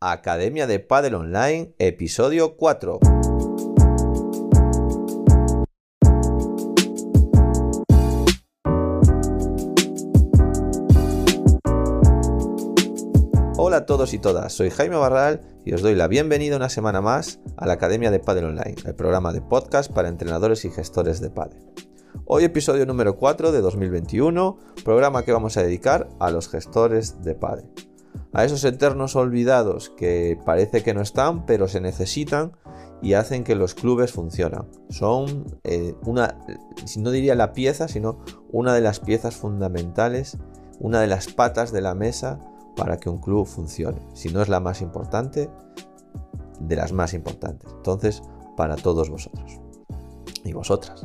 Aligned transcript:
Academia 0.00 0.68
de 0.68 0.78
Padel 0.78 1.16
Online, 1.16 1.74
episodio 1.80 2.56
4. 2.56 3.00
Hola 13.56 13.78
a 13.78 13.86
todos 13.86 14.14
y 14.14 14.20
todas, 14.20 14.52
soy 14.52 14.70
Jaime 14.70 14.94
Barral 14.94 15.40
y 15.64 15.72
os 15.72 15.82
doy 15.82 15.96
la 15.96 16.06
bienvenida 16.06 16.54
una 16.54 16.68
semana 16.68 17.00
más 17.00 17.40
a 17.56 17.66
la 17.66 17.72
Academia 17.72 18.12
de 18.12 18.20
Padel 18.20 18.44
Online, 18.44 18.76
el 18.84 18.94
programa 18.94 19.32
de 19.32 19.40
podcast 19.40 19.92
para 19.92 20.06
entrenadores 20.06 20.64
y 20.64 20.70
gestores 20.70 21.20
de 21.20 21.30
padel. 21.30 21.66
Hoy 22.24 22.44
episodio 22.44 22.86
número 22.86 23.16
4 23.16 23.50
de 23.50 23.60
2021, 23.60 24.58
programa 24.84 25.24
que 25.24 25.32
vamos 25.32 25.56
a 25.56 25.64
dedicar 25.64 26.08
a 26.20 26.30
los 26.30 26.48
gestores 26.48 27.24
de 27.24 27.34
padre. 27.34 27.64
A 28.38 28.44
esos 28.44 28.62
eternos 28.62 29.16
olvidados 29.16 29.90
que 29.90 30.38
parece 30.44 30.84
que 30.84 30.94
no 30.94 31.00
están, 31.00 31.44
pero 31.44 31.66
se 31.66 31.80
necesitan 31.80 32.52
y 33.02 33.14
hacen 33.14 33.42
que 33.42 33.56
los 33.56 33.74
clubes 33.74 34.12
funcionen. 34.12 34.60
Son 34.90 35.58
eh, 35.64 35.96
una, 36.06 36.38
no 36.98 37.10
diría 37.10 37.34
la 37.34 37.52
pieza, 37.52 37.88
sino 37.88 38.20
una 38.52 38.74
de 38.74 38.80
las 38.80 39.00
piezas 39.00 39.34
fundamentales, 39.34 40.38
una 40.78 41.00
de 41.00 41.08
las 41.08 41.26
patas 41.26 41.72
de 41.72 41.80
la 41.80 41.96
mesa 41.96 42.38
para 42.76 42.98
que 42.98 43.10
un 43.10 43.18
club 43.18 43.44
funcione. 43.44 44.06
Si 44.14 44.28
no 44.28 44.40
es 44.40 44.48
la 44.48 44.60
más 44.60 44.82
importante, 44.82 45.50
de 46.60 46.76
las 46.76 46.92
más 46.92 47.14
importantes. 47.14 47.68
Entonces, 47.72 48.22
para 48.56 48.76
todos 48.76 49.10
vosotros 49.10 49.58
y 50.44 50.52
vosotras. 50.52 51.02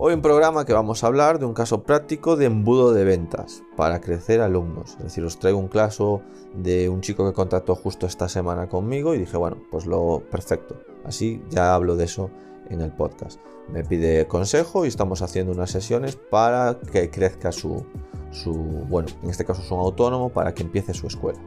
Hoy 0.00 0.14
un 0.14 0.22
programa 0.22 0.64
que 0.64 0.72
vamos 0.72 1.02
a 1.02 1.08
hablar 1.08 1.40
de 1.40 1.44
un 1.44 1.54
caso 1.54 1.82
práctico 1.82 2.36
de 2.36 2.44
embudo 2.44 2.92
de 2.92 3.02
ventas 3.02 3.64
para 3.76 4.00
crecer 4.00 4.40
alumnos. 4.40 4.92
Es 4.98 5.02
decir, 5.02 5.24
os 5.24 5.40
traigo 5.40 5.58
un 5.58 5.66
caso 5.66 6.22
de 6.54 6.88
un 6.88 7.00
chico 7.00 7.26
que 7.26 7.34
contactó 7.34 7.74
justo 7.74 8.06
esta 8.06 8.28
semana 8.28 8.68
conmigo 8.68 9.12
y 9.12 9.18
dije, 9.18 9.36
bueno, 9.36 9.56
pues 9.72 9.86
lo 9.86 10.22
perfecto. 10.30 10.76
Así 11.04 11.42
ya 11.50 11.74
hablo 11.74 11.96
de 11.96 12.04
eso 12.04 12.30
en 12.70 12.80
el 12.80 12.92
podcast. 12.92 13.40
Me 13.72 13.82
pide 13.82 14.28
consejo 14.28 14.84
y 14.84 14.88
estamos 14.88 15.20
haciendo 15.20 15.50
unas 15.50 15.72
sesiones 15.72 16.14
para 16.14 16.78
que 16.92 17.10
crezca 17.10 17.50
su, 17.50 17.84
su 18.30 18.54
bueno, 18.54 19.08
en 19.24 19.30
este 19.30 19.44
caso 19.44 19.62
es 19.62 19.70
un 19.72 19.80
autónomo, 19.80 20.28
para 20.28 20.54
que 20.54 20.62
empiece 20.62 20.94
su 20.94 21.08
escuela. 21.08 21.40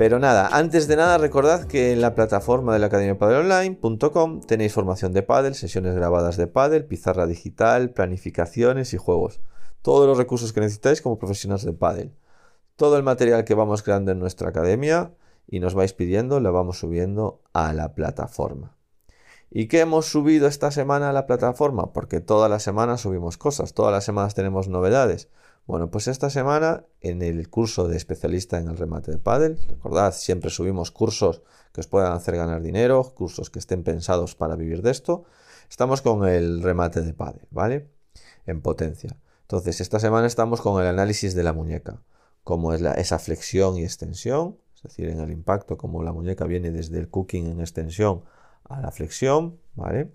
Pero 0.00 0.18
nada, 0.18 0.48
antes 0.52 0.88
de 0.88 0.96
nada 0.96 1.18
recordad 1.18 1.66
que 1.66 1.92
en 1.92 2.00
la 2.00 2.14
plataforma 2.14 2.72
de 2.72 2.78
la 2.78 2.86
Academia 2.86 3.18
Online.com 3.20 4.40
tenéis 4.40 4.72
formación 4.72 5.12
de 5.12 5.22
pádel, 5.22 5.54
sesiones 5.54 5.94
grabadas 5.94 6.38
de 6.38 6.46
pádel, 6.46 6.86
pizarra 6.86 7.26
digital, 7.26 7.90
planificaciones 7.90 8.94
y 8.94 8.96
juegos. 8.96 9.42
Todos 9.82 10.06
los 10.06 10.16
recursos 10.16 10.54
que 10.54 10.60
necesitáis 10.60 11.02
como 11.02 11.18
profesionales 11.18 11.66
de 11.66 11.74
pádel. 11.74 12.14
Todo 12.76 12.96
el 12.96 13.02
material 13.02 13.44
que 13.44 13.52
vamos 13.52 13.82
creando 13.82 14.10
en 14.10 14.20
nuestra 14.20 14.48
academia 14.48 15.12
y 15.46 15.60
nos 15.60 15.74
vais 15.74 15.92
pidiendo 15.92 16.40
lo 16.40 16.50
vamos 16.50 16.78
subiendo 16.78 17.42
a 17.52 17.74
la 17.74 17.92
plataforma. 17.92 18.78
¿Y 19.50 19.68
qué 19.68 19.80
hemos 19.80 20.06
subido 20.06 20.46
esta 20.46 20.70
semana 20.70 21.10
a 21.10 21.12
la 21.12 21.26
plataforma? 21.26 21.92
Porque 21.92 22.20
todas 22.20 22.50
las 22.50 22.62
semanas 22.62 23.02
subimos 23.02 23.36
cosas, 23.36 23.74
todas 23.74 23.92
las 23.92 24.04
semanas 24.06 24.34
tenemos 24.34 24.66
novedades. 24.66 25.28
Bueno, 25.70 25.88
pues 25.88 26.08
esta 26.08 26.30
semana 26.30 26.84
en 27.00 27.22
el 27.22 27.48
curso 27.48 27.86
de 27.86 27.96
especialista 27.96 28.58
en 28.58 28.66
el 28.66 28.76
remate 28.76 29.12
de 29.12 29.18
pádel, 29.18 29.56
recordad, 29.68 30.12
siempre 30.12 30.50
subimos 30.50 30.90
cursos 30.90 31.42
que 31.72 31.80
os 31.80 31.86
puedan 31.86 32.12
hacer 32.12 32.34
ganar 32.34 32.60
dinero, 32.60 33.14
cursos 33.14 33.50
que 33.50 33.60
estén 33.60 33.84
pensados 33.84 34.34
para 34.34 34.56
vivir 34.56 34.82
de 34.82 34.90
esto. 34.90 35.26
Estamos 35.70 36.02
con 36.02 36.26
el 36.26 36.60
remate 36.60 37.02
de 37.02 37.14
pádel, 37.14 37.46
¿vale? 37.52 37.88
En 38.46 38.62
potencia. 38.62 39.16
Entonces, 39.42 39.80
esta 39.80 40.00
semana 40.00 40.26
estamos 40.26 40.60
con 40.60 40.82
el 40.82 40.88
análisis 40.88 41.36
de 41.36 41.44
la 41.44 41.52
muñeca, 41.52 42.02
cómo 42.42 42.72
es 42.72 42.82
esa 42.82 43.20
flexión 43.20 43.76
y 43.76 43.84
extensión, 43.84 44.58
es 44.74 44.82
decir, 44.82 45.08
en 45.08 45.20
el 45.20 45.30
impacto, 45.30 45.78
cómo 45.78 46.02
la 46.02 46.12
muñeca 46.12 46.46
viene 46.46 46.72
desde 46.72 46.98
el 46.98 47.08
cooking 47.08 47.46
en 47.46 47.60
extensión 47.60 48.24
a 48.64 48.80
la 48.80 48.90
flexión, 48.90 49.60
¿vale? 49.76 50.10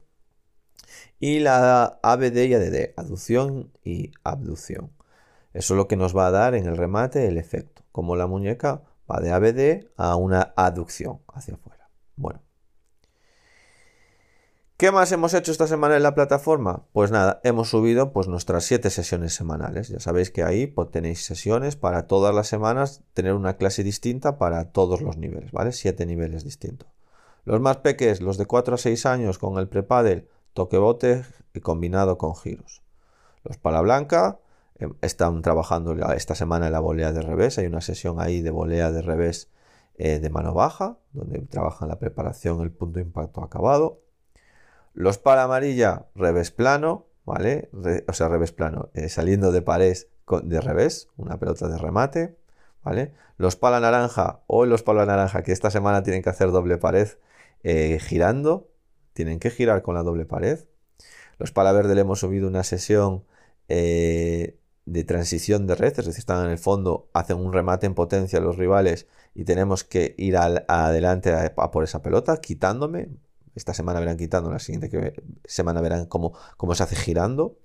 Y 1.18 1.40
la 1.40 1.98
ABD 2.04 2.44
y 2.44 2.54
ADD, 2.56 2.92
aducción 2.98 3.72
y 3.86 4.12
abducción. 4.26 4.92
Eso 5.56 5.74
es 5.74 5.78
lo 5.78 5.88
que 5.88 5.96
nos 5.96 6.16
va 6.16 6.28
a 6.28 6.32
dar 6.32 6.54
en 6.54 6.68
el 6.68 6.76
remate 6.76 7.28
el 7.28 7.38
efecto, 7.38 7.82
como 7.94 8.18
la 8.18 8.28
muñeca 8.28 8.82
va 9.10 9.22
de 9.22 9.32
ABD 9.32 9.88
a 9.96 10.18
una 10.18 10.54
aducción 10.58 11.22
hacia 11.34 11.54
afuera. 11.54 11.90
Bueno. 12.18 12.42
¿Qué 14.76 14.92
más 14.92 15.14
hemos 15.14 15.34
hecho 15.34 15.54
esta 15.54 15.68
semana 15.68 15.96
en 15.96 16.04
la 16.04 16.14
plataforma? 16.14 16.84
Pues 16.92 17.10
nada, 17.10 17.40
hemos 17.46 17.70
subido 17.70 18.12
pues 18.12 18.28
nuestras 18.28 18.66
siete 18.66 18.90
sesiones 18.90 19.34
semanales. 19.34 19.88
Ya 19.88 20.02
sabéis 20.02 20.30
que 20.30 20.44
ahí 20.44 20.68
pues, 20.68 20.92
tenéis 20.92 21.24
sesiones 21.24 21.78
para 21.78 22.06
todas 22.06 22.36
las 22.36 22.48
semanas, 22.48 23.02
tener 23.14 23.34
una 23.34 23.56
clase 23.56 23.82
distinta 23.82 24.38
para 24.38 24.74
todos 24.74 25.00
los 25.00 25.16
niveles, 25.16 25.54
¿vale? 25.54 25.72
Siete 25.72 26.06
niveles 26.06 26.44
distintos. 26.44 26.90
Los 27.46 27.62
más 27.62 27.78
pequeños, 27.78 28.20
los 28.20 28.38
de 28.38 28.46
4 28.46 28.76
a 28.76 28.78
6 28.78 29.06
años 29.06 29.38
con 29.38 29.58
el 29.58 29.70
prepadel, 29.70 30.28
toque 30.52 30.78
bote 30.78 31.24
y 31.54 31.62
combinado 31.62 32.18
con 32.18 32.36
giros. 32.36 32.84
Los 33.46 33.58
pala 33.58 33.80
blanca, 33.80 34.40
están 35.02 35.42
trabajando 35.42 35.94
esta 36.14 36.36
semana 36.36 36.68
en 36.68 36.74
la 36.74 36.80
volea 36.80 37.12
de 37.12 37.22
revés. 37.22 37.58
Hay 37.58 37.68
una 37.68 37.82
sesión 37.82 38.20
ahí 38.20 38.42
de 38.42 38.52
volea 38.52 38.92
de 38.92 39.02
revés 39.02 39.50
eh, 39.98 40.20
de 40.20 40.30
mano 40.30 40.54
baja, 40.54 40.98
donde 41.14 41.40
trabajan 41.40 41.88
la 41.88 42.00
preparación, 42.00 42.62
el 42.62 42.72
punto 42.72 43.00
de 43.00 43.06
impacto 43.06 43.42
acabado. 43.42 44.02
Los 44.94 45.18
para 45.18 45.44
amarilla, 45.44 46.08
revés 46.16 46.52
plano, 46.52 47.08
¿vale? 47.26 47.70
o 48.08 48.14
sea, 48.14 48.28
revés 48.28 48.52
plano, 48.52 48.90
eh, 48.94 49.10
saliendo 49.10 49.52
de 49.52 49.62
pared 49.62 49.98
de 50.44 50.60
revés, 50.60 51.10
una 51.18 51.38
pelota 51.38 51.68
de 51.68 51.78
remate, 51.78 52.38
¿vale? 52.84 53.14
Los 53.38 53.56
pala 53.56 53.80
naranja, 53.80 54.42
o 54.48 54.66
los 54.66 54.84
pala 54.84 55.06
naranja, 55.06 55.44
que 55.44 55.52
esta 55.52 55.70
semana 55.70 56.04
tienen 56.04 56.24
que 56.24 56.30
hacer 56.30 56.52
doble 56.52 56.78
pared 56.78 57.10
eh, 57.64 58.00
girando, 58.00 58.70
tienen 59.14 59.40
que 59.40 59.50
girar 59.52 59.82
con 59.82 59.96
la 59.96 60.04
doble 60.04 60.26
pared. 60.26 60.60
Los 61.38 61.52
pala 61.52 61.72
verde 61.74 61.96
le 61.96 62.02
hemos 62.02 62.20
subido 62.20 62.48
una 62.48 62.64
sesión 62.64 63.26
de 64.86 65.04
transición 65.04 65.66
de 65.68 65.76
red, 65.76 66.00
es 66.00 66.06
decir, 66.06 66.20
están 66.20 66.46
en 66.46 66.52
el 66.52 66.60
fondo, 66.60 67.10
hacen 67.14 67.38
un 67.38 67.52
remate 67.52 67.88
en 67.88 67.96
potencia 67.96 68.40
los 68.40 68.58
rivales 68.58 69.08
y 69.34 69.44
tenemos 69.44 69.84
que 69.84 70.14
ir 70.18 70.38
adelante 70.38 71.34
a, 71.34 71.72
por 71.72 71.84
esa 71.84 72.02
pelota, 72.02 72.38
quitándome. 72.38 73.10
Esta 73.56 73.74
semana 73.74 74.00
verán 74.00 74.18
quitando, 74.18 74.52
la 74.52 74.60
siguiente 74.60 75.14
semana 75.46 75.82
verán 75.82 76.06
cómo, 76.06 76.34
cómo 76.58 76.76
se 76.76 76.84
hace 76.84 76.96
girando. 76.96 77.58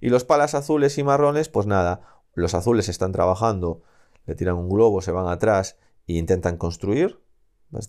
Y 0.00 0.08
los 0.08 0.24
palas 0.24 0.54
azules 0.54 0.96
y 0.98 1.04
marrones, 1.04 1.48
pues 1.48 1.66
nada, 1.66 2.22
los 2.34 2.54
azules 2.54 2.88
están 2.88 3.12
trabajando, 3.12 3.82
le 4.26 4.34
tiran 4.34 4.56
un 4.56 4.68
globo, 4.68 5.00
se 5.00 5.12
van 5.12 5.28
atrás 5.28 5.76
e 6.06 6.14
intentan 6.14 6.56
construir. 6.56 7.20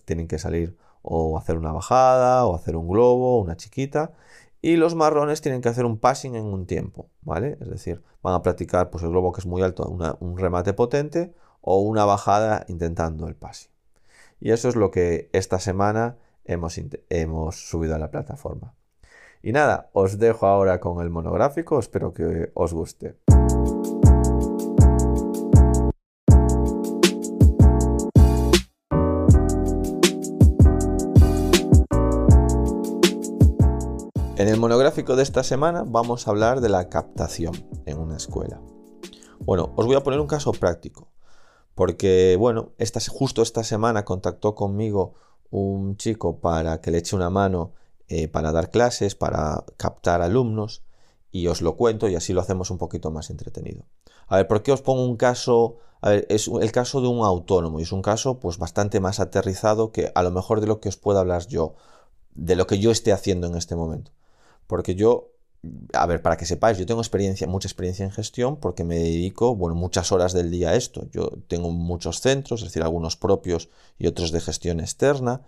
Tienen 0.04 0.28
que 0.28 0.38
salir 0.38 0.76
o 1.02 1.38
hacer 1.38 1.56
una 1.56 1.72
bajada, 1.72 2.44
o 2.44 2.54
hacer 2.54 2.76
un 2.76 2.88
globo, 2.88 3.40
una 3.40 3.56
chiquita 3.56 4.12
y 4.62 4.76
los 4.76 4.94
marrones 4.94 5.40
tienen 5.40 5.60
que 5.60 5.68
hacer 5.68 5.84
un 5.84 5.98
passing 5.98 6.34
en 6.34 6.44
un 6.44 6.66
tiempo, 6.66 7.08
¿vale? 7.22 7.56
Es 7.60 7.68
decir, 7.68 8.02
van 8.22 8.34
a 8.34 8.42
practicar 8.42 8.90
pues, 8.90 9.02
el 9.02 9.10
globo 9.10 9.32
que 9.32 9.40
es 9.40 9.46
muy 9.46 9.62
alto, 9.62 9.84
un 10.20 10.38
remate 10.38 10.72
potente 10.72 11.34
o 11.60 11.80
una 11.80 12.04
bajada 12.04 12.64
intentando 12.68 13.26
el 13.26 13.36
passing. 13.36 13.70
Y 14.40 14.52
eso 14.52 14.68
es 14.68 14.76
lo 14.76 14.90
que 14.90 15.30
esta 15.32 15.58
semana 15.58 16.16
hemos, 16.44 16.78
hemos 17.08 17.68
subido 17.68 17.94
a 17.94 17.98
la 17.98 18.10
plataforma. 18.10 18.74
Y 19.42 19.52
nada, 19.52 19.88
os 19.92 20.18
dejo 20.18 20.46
ahora 20.46 20.80
con 20.80 21.00
el 21.00 21.08
monográfico, 21.08 21.78
espero 21.78 22.12
que 22.12 22.50
os 22.54 22.74
guste. 22.74 23.16
En 34.40 34.48
el 34.48 34.58
monográfico 34.58 35.16
de 35.16 35.22
esta 35.22 35.42
semana 35.42 35.84
vamos 35.86 36.26
a 36.26 36.30
hablar 36.30 36.62
de 36.62 36.70
la 36.70 36.88
captación 36.88 37.52
en 37.84 37.98
una 37.98 38.16
escuela. 38.16 38.58
Bueno, 39.38 39.74
os 39.76 39.84
voy 39.84 39.96
a 39.96 40.02
poner 40.02 40.18
un 40.18 40.26
caso 40.26 40.52
práctico, 40.52 41.08
porque 41.74 42.36
bueno, 42.38 42.72
justo 43.10 43.42
esta 43.42 43.64
semana 43.64 44.06
contactó 44.06 44.54
conmigo 44.54 45.12
un 45.50 45.98
chico 45.98 46.40
para 46.40 46.80
que 46.80 46.90
le 46.90 46.96
eche 46.96 47.16
una 47.16 47.28
mano 47.28 47.74
eh, 48.08 48.28
para 48.28 48.50
dar 48.50 48.70
clases, 48.70 49.14
para 49.14 49.62
captar 49.76 50.22
alumnos, 50.22 50.84
y 51.30 51.48
os 51.48 51.60
lo 51.60 51.76
cuento 51.76 52.08
y 52.08 52.14
así 52.14 52.32
lo 52.32 52.40
hacemos 52.40 52.70
un 52.70 52.78
poquito 52.78 53.10
más 53.10 53.28
entretenido. 53.28 53.84
A 54.26 54.36
ver, 54.36 54.48
¿por 54.48 54.62
qué 54.62 54.72
os 54.72 54.80
pongo 54.80 55.04
un 55.04 55.18
caso? 55.18 55.80
A 56.00 56.08
ver, 56.08 56.26
es 56.30 56.48
el 56.48 56.72
caso 56.72 57.02
de 57.02 57.08
un 57.08 57.26
autónomo 57.26 57.78
y 57.78 57.82
es 57.82 57.92
un 57.92 58.00
caso 58.00 58.40
pues 58.40 58.56
bastante 58.56 59.00
más 59.00 59.20
aterrizado 59.20 59.92
que 59.92 60.10
a 60.14 60.22
lo 60.22 60.30
mejor 60.30 60.62
de 60.62 60.66
lo 60.66 60.80
que 60.80 60.88
os 60.88 60.96
puedo 60.96 61.18
hablar 61.18 61.46
yo, 61.46 61.74
de 62.34 62.56
lo 62.56 62.66
que 62.66 62.78
yo 62.78 62.90
esté 62.90 63.12
haciendo 63.12 63.46
en 63.46 63.54
este 63.54 63.76
momento. 63.76 64.12
Porque 64.70 64.94
yo, 64.94 65.32
a 65.92 66.06
ver, 66.06 66.22
para 66.22 66.36
que 66.36 66.46
sepáis, 66.46 66.78
yo 66.78 66.86
tengo 66.86 67.00
experiencia, 67.00 67.48
mucha 67.48 67.66
experiencia 67.66 68.04
en 68.04 68.12
gestión 68.12 68.56
porque 68.56 68.84
me 68.84 68.94
dedico, 68.94 69.56
bueno, 69.56 69.74
muchas 69.74 70.12
horas 70.12 70.32
del 70.32 70.48
día 70.52 70.70
a 70.70 70.76
esto. 70.76 71.08
Yo 71.10 71.30
tengo 71.48 71.72
muchos 71.72 72.20
centros, 72.20 72.60
es 72.60 72.68
decir, 72.68 72.84
algunos 72.84 73.16
propios 73.16 73.68
y 73.98 74.06
otros 74.06 74.30
de 74.30 74.40
gestión 74.40 74.78
externa. 74.78 75.42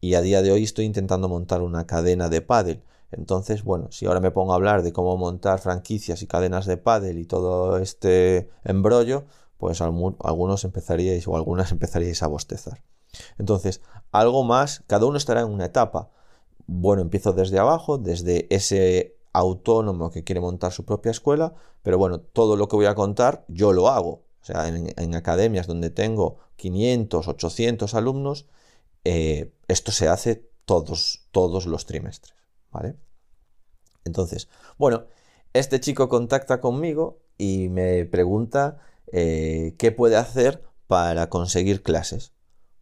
Y 0.00 0.14
a 0.14 0.22
día 0.22 0.40
de 0.40 0.52
hoy 0.52 0.64
estoy 0.64 0.86
intentando 0.86 1.28
montar 1.28 1.60
una 1.60 1.86
cadena 1.86 2.30
de 2.30 2.40
pádel. 2.40 2.82
Entonces, 3.10 3.62
bueno, 3.62 3.88
si 3.90 4.06
ahora 4.06 4.20
me 4.20 4.30
pongo 4.30 4.52
a 4.52 4.56
hablar 4.56 4.82
de 4.82 4.94
cómo 4.94 5.18
montar 5.18 5.58
franquicias 5.58 6.22
y 6.22 6.26
cadenas 6.26 6.64
de 6.64 6.78
pádel 6.78 7.18
y 7.18 7.26
todo 7.26 7.76
este 7.76 8.48
embrollo, 8.64 9.26
pues 9.58 9.82
algunos 9.82 10.64
empezaríais 10.64 11.28
o 11.28 11.36
algunas 11.36 11.72
empezaríais 11.76 12.22
a 12.22 12.26
bostezar. 12.26 12.82
Entonces, 13.36 13.82
algo 14.12 14.44
más, 14.44 14.82
cada 14.86 15.04
uno 15.04 15.18
estará 15.18 15.42
en 15.42 15.50
una 15.50 15.66
etapa. 15.66 16.08
Bueno, 16.74 17.02
empiezo 17.02 17.34
desde 17.34 17.58
abajo, 17.58 17.98
desde 17.98 18.46
ese 18.48 19.18
autónomo 19.34 20.10
que 20.10 20.24
quiere 20.24 20.40
montar 20.40 20.72
su 20.72 20.86
propia 20.86 21.10
escuela, 21.10 21.54
pero 21.82 21.98
bueno, 21.98 22.20
todo 22.20 22.56
lo 22.56 22.66
que 22.66 22.76
voy 22.76 22.86
a 22.86 22.94
contar 22.94 23.44
yo 23.46 23.74
lo 23.74 23.88
hago. 23.88 24.24
O 24.40 24.44
sea, 24.44 24.66
en, 24.68 25.14
academias 25.14 25.66
donde 25.66 25.90
tengo 25.90 26.38
500, 26.56 27.28
800 27.28 27.94
alumnos, 27.94 28.46
eh, 29.04 29.52
esto 29.68 29.92
se 29.92 30.08
hace 30.08 30.48
todos, 30.64 31.28
todos 31.30 31.66
los 31.66 31.84
trimestres, 31.84 32.34
¿vale? 32.70 32.96
Entonces, 34.04 34.48
bueno, 34.78 35.04
este 35.52 35.78
chico 35.78 36.08
contacta 36.08 36.62
conmigo 36.62 37.20
y 37.36 37.68
me 37.68 38.06
pregunta 38.06 38.78
eh, 39.12 39.74
qué 39.78 39.92
puede 39.92 40.16
hacer 40.16 40.64
para 40.86 41.28
conseguir 41.28 41.82
clases, 41.82 42.32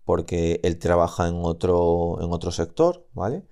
porque 0.04 0.60
él 0.62 0.78
trabaja 0.78 1.26
en 1.26 1.40
otro, 1.44 2.18
en 2.22 2.32
otro 2.32 2.52
sector, 2.52 3.04
¿vale? 3.14 3.49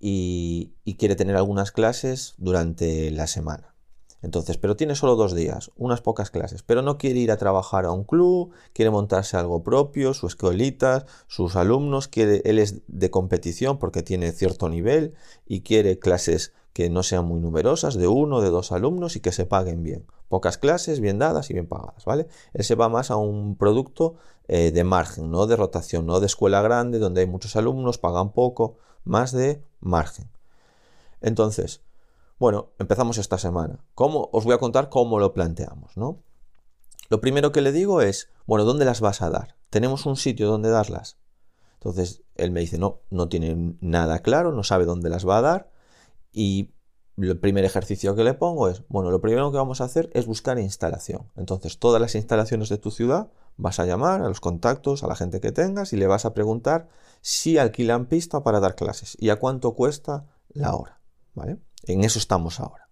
Y 0.00 0.94
quiere 0.98 1.16
tener 1.16 1.36
algunas 1.36 1.72
clases 1.72 2.34
durante 2.38 3.10
la 3.10 3.26
semana. 3.26 3.76
Entonces, 4.22 4.56
pero 4.56 4.76
tiene 4.76 4.94
solo 4.94 5.14
dos 5.14 5.34
días, 5.34 5.70
unas 5.76 6.00
pocas 6.00 6.30
clases, 6.30 6.62
pero 6.62 6.82
no 6.82 6.98
quiere 6.98 7.20
ir 7.20 7.30
a 7.30 7.36
trabajar 7.36 7.84
a 7.84 7.92
un 7.92 8.04
club, 8.04 8.50
quiere 8.72 8.90
montarse 8.90 9.36
algo 9.36 9.62
propio, 9.62 10.14
sus 10.14 10.32
escuelitas, 10.32 11.04
sus 11.28 11.54
alumnos, 11.54 12.08
quiere, 12.08 12.42
él 12.44 12.58
es 12.58 12.80
de 12.88 13.10
competición 13.10 13.78
porque 13.78 14.02
tiene 14.02 14.32
cierto 14.32 14.68
nivel 14.68 15.14
y 15.46 15.60
quiere 15.60 15.98
clases 15.98 16.52
que 16.72 16.90
no 16.90 17.02
sean 17.02 17.24
muy 17.24 17.40
numerosas, 17.40 17.94
de 17.94 18.08
uno, 18.08 18.40
de 18.40 18.50
dos 18.50 18.72
alumnos 18.72 19.16
y 19.16 19.20
que 19.20 19.32
se 19.32 19.46
paguen 19.46 19.82
bien. 19.82 20.06
Pocas 20.28 20.58
clases, 20.58 20.98
bien 21.00 21.18
dadas 21.18 21.48
y 21.50 21.52
bien 21.52 21.68
pagadas, 21.68 22.04
¿vale? 22.04 22.26
Él 22.52 22.64
se 22.64 22.74
va 22.74 22.88
más 22.88 23.10
a 23.10 23.16
un 23.16 23.56
producto 23.56 24.16
eh, 24.48 24.72
de 24.72 24.84
margen, 24.84 25.30
no 25.30 25.46
de 25.46 25.56
rotación, 25.56 26.04
no 26.04 26.20
de 26.20 26.26
escuela 26.26 26.62
grande 26.62 26.98
donde 26.98 27.20
hay 27.20 27.26
muchos 27.26 27.54
alumnos, 27.54 27.98
pagan 27.98 28.32
poco, 28.32 28.76
más 29.04 29.30
de 29.30 29.62
margen. 29.86 30.30
Entonces, 31.20 31.82
bueno, 32.38 32.70
empezamos 32.78 33.18
esta 33.18 33.38
semana. 33.38 33.84
¿Cómo? 33.94 34.28
Os 34.32 34.44
voy 34.44 34.54
a 34.54 34.58
contar 34.58 34.90
cómo 34.90 35.18
lo 35.18 35.32
planteamos, 35.32 35.96
¿no? 35.96 36.22
Lo 37.08 37.20
primero 37.20 37.52
que 37.52 37.62
le 37.62 37.72
digo 37.72 38.02
es, 38.02 38.28
bueno, 38.46 38.64
¿dónde 38.64 38.84
las 38.84 39.00
vas 39.00 39.22
a 39.22 39.30
dar? 39.30 39.56
¿Tenemos 39.70 40.06
un 40.06 40.16
sitio 40.16 40.48
donde 40.48 40.70
darlas? 40.70 41.18
Entonces 41.74 42.22
él 42.34 42.50
me 42.50 42.60
dice, 42.60 42.78
no, 42.78 43.00
no 43.10 43.28
tiene 43.28 43.76
nada 43.80 44.18
claro, 44.20 44.52
no 44.52 44.64
sabe 44.64 44.84
dónde 44.84 45.08
las 45.08 45.26
va 45.26 45.38
a 45.38 45.42
dar. 45.42 45.70
Y 46.32 46.74
el 47.16 47.38
primer 47.38 47.64
ejercicio 47.64 48.14
que 48.14 48.24
le 48.24 48.34
pongo 48.34 48.68
es, 48.68 48.82
bueno, 48.88 49.10
lo 49.10 49.20
primero 49.20 49.50
que 49.50 49.56
vamos 49.56 49.80
a 49.80 49.84
hacer 49.84 50.10
es 50.12 50.26
buscar 50.26 50.58
instalación. 50.58 51.30
Entonces, 51.36 51.78
todas 51.78 52.00
las 52.00 52.14
instalaciones 52.14 52.68
de 52.68 52.78
tu 52.78 52.90
ciudad 52.90 53.30
vas 53.56 53.78
a 53.80 53.86
llamar 53.86 54.20
a 54.22 54.28
los 54.28 54.40
contactos, 54.40 55.02
a 55.02 55.06
la 55.06 55.16
gente 55.16 55.40
que 55.40 55.52
tengas 55.52 55.92
y 55.92 55.96
le 55.96 56.06
vas 56.06 56.24
a 56.24 56.34
preguntar 56.34 56.88
si 57.20 57.58
alquilan 57.58 58.06
pista 58.06 58.42
para 58.42 58.60
dar 58.60 58.74
clases 58.74 59.16
y 59.20 59.30
a 59.30 59.36
cuánto 59.36 59.74
cuesta 59.74 60.26
la 60.48 60.74
hora, 60.74 61.00
¿vale? 61.34 61.58
En 61.84 62.04
eso 62.04 62.18
estamos 62.18 62.60
ahora. 62.60 62.88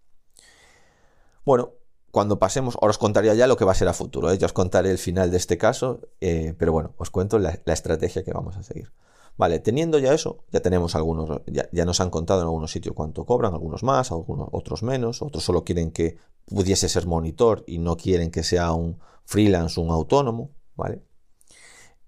Bueno, 1.44 1.74
cuando 2.14 2.38
pasemos, 2.38 2.76
ahora 2.80 2.90
os 2.90 2.98
contaría 2.98 3.34
ya 3.34 3.48
lo 3.48 3.56
que 3.56 3.64
va 3.64 3.72
a 3.72 3.74
ser 3.74 3.88
a 3.88 3.92
futuro, 3.92 4.30
¿eh? 4.30 4.38
ya 4.38 4.46
os 4.46 4.52
contaré 4.52 4.90
el 4.90 4.98
final 4.98 5.32
de 5.32 5.36
este 5.36 5.58
caso, 5.58 6.00
eh, 6.20 6.54
pero 6.56 6.72
bueno, 6.72 6.94
os 6.96 7.10
cuento 7.10 7.40
la, 7.40 7.58
estrategia 7.66 8.22
que 8.22 8.32
vamos 8.32 8.56
a 8.56 8.62
seguir. 8.62 8.92
Vale, 9.36 9.58
teniendo 9.58 9.98
ya 9.98 10.14
eso, 10.14 10.44
ya 10.52 10.60
tenemos 10.60 10.94
algunos, 10.94 11.40
ya, 11.46 11.84
nos 11.84 12.00
han 12.00 12.10
contado 12.10 12.40
en 12.40 12.46
algunos 12.46 12.70
sitios 12.70 12.94
cuánto 12.94 13.26
cobran, 13.26 13.52
algunos 13.52 13.82
más, 13.82 14.12
algunos, 14.12 14.48
otros 14.52 14.84
menos, 14.84 15.22
otros 15.22 15.42
solo 15.42 15.64
quieren 15.64 15.90
que 15.90 16.16
pudiese 16.46 16.88
ser 16.88 17.06
monitor 17.06 17.64
y 17.66 17.78
no 17.78 17.96
quieren 17.96 18.30
que 18.30 18.44
sea 18.44 18.72
un 18.72 19.00
freelance, 19.24 19.80
un 19.80 19.90
autónomo, 19.90 20.52
¿vale? 20.76 21.02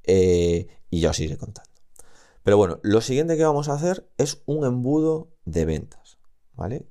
Eh, 0.04 0.68
y 0.88 1.00
ya 1.00 1.10
os 1.10 1.18
iré 1.18 1.36
contando. 1.36 1.65
Pero 2.46 2.58
bueno, 2.58 2.78
lo 2.82 3.00
siguiente 3.00 3.36
que 3.36 3.42
vamos 3.42 3.68
a 3.68 3.72
hacer 3.72 4.08
es 4.18 4.40
un 4.46 4.64
embudo 4.64 5.32
de 5.46 5.64
ventas. 5.64 6.18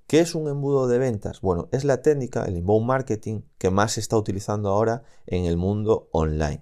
¿Qué 0.05 0.19
es 0.19 0.35
un 0.35 0.49
embudo 0.49 0.89
de 0.89 0.97
ventas? 0.97 1.39
Bueno, 1.39 1.69
es 1.71 1.85
la 1.85 2.01
técnica, 2.01 2.43
el 2.43 2.57
inbound 2.57 2.85
marketing, 2.85 3.39
que 3.57 3.69
más 3.69 3.93
se 3.93 4.01
está 4.01 4.17
utilizando 4.17 4.67
ahora 4.67 5.03
en 5.25 5.45
el 5.45 5.55
mundo 5.55 6.09
online. 6.11 6.61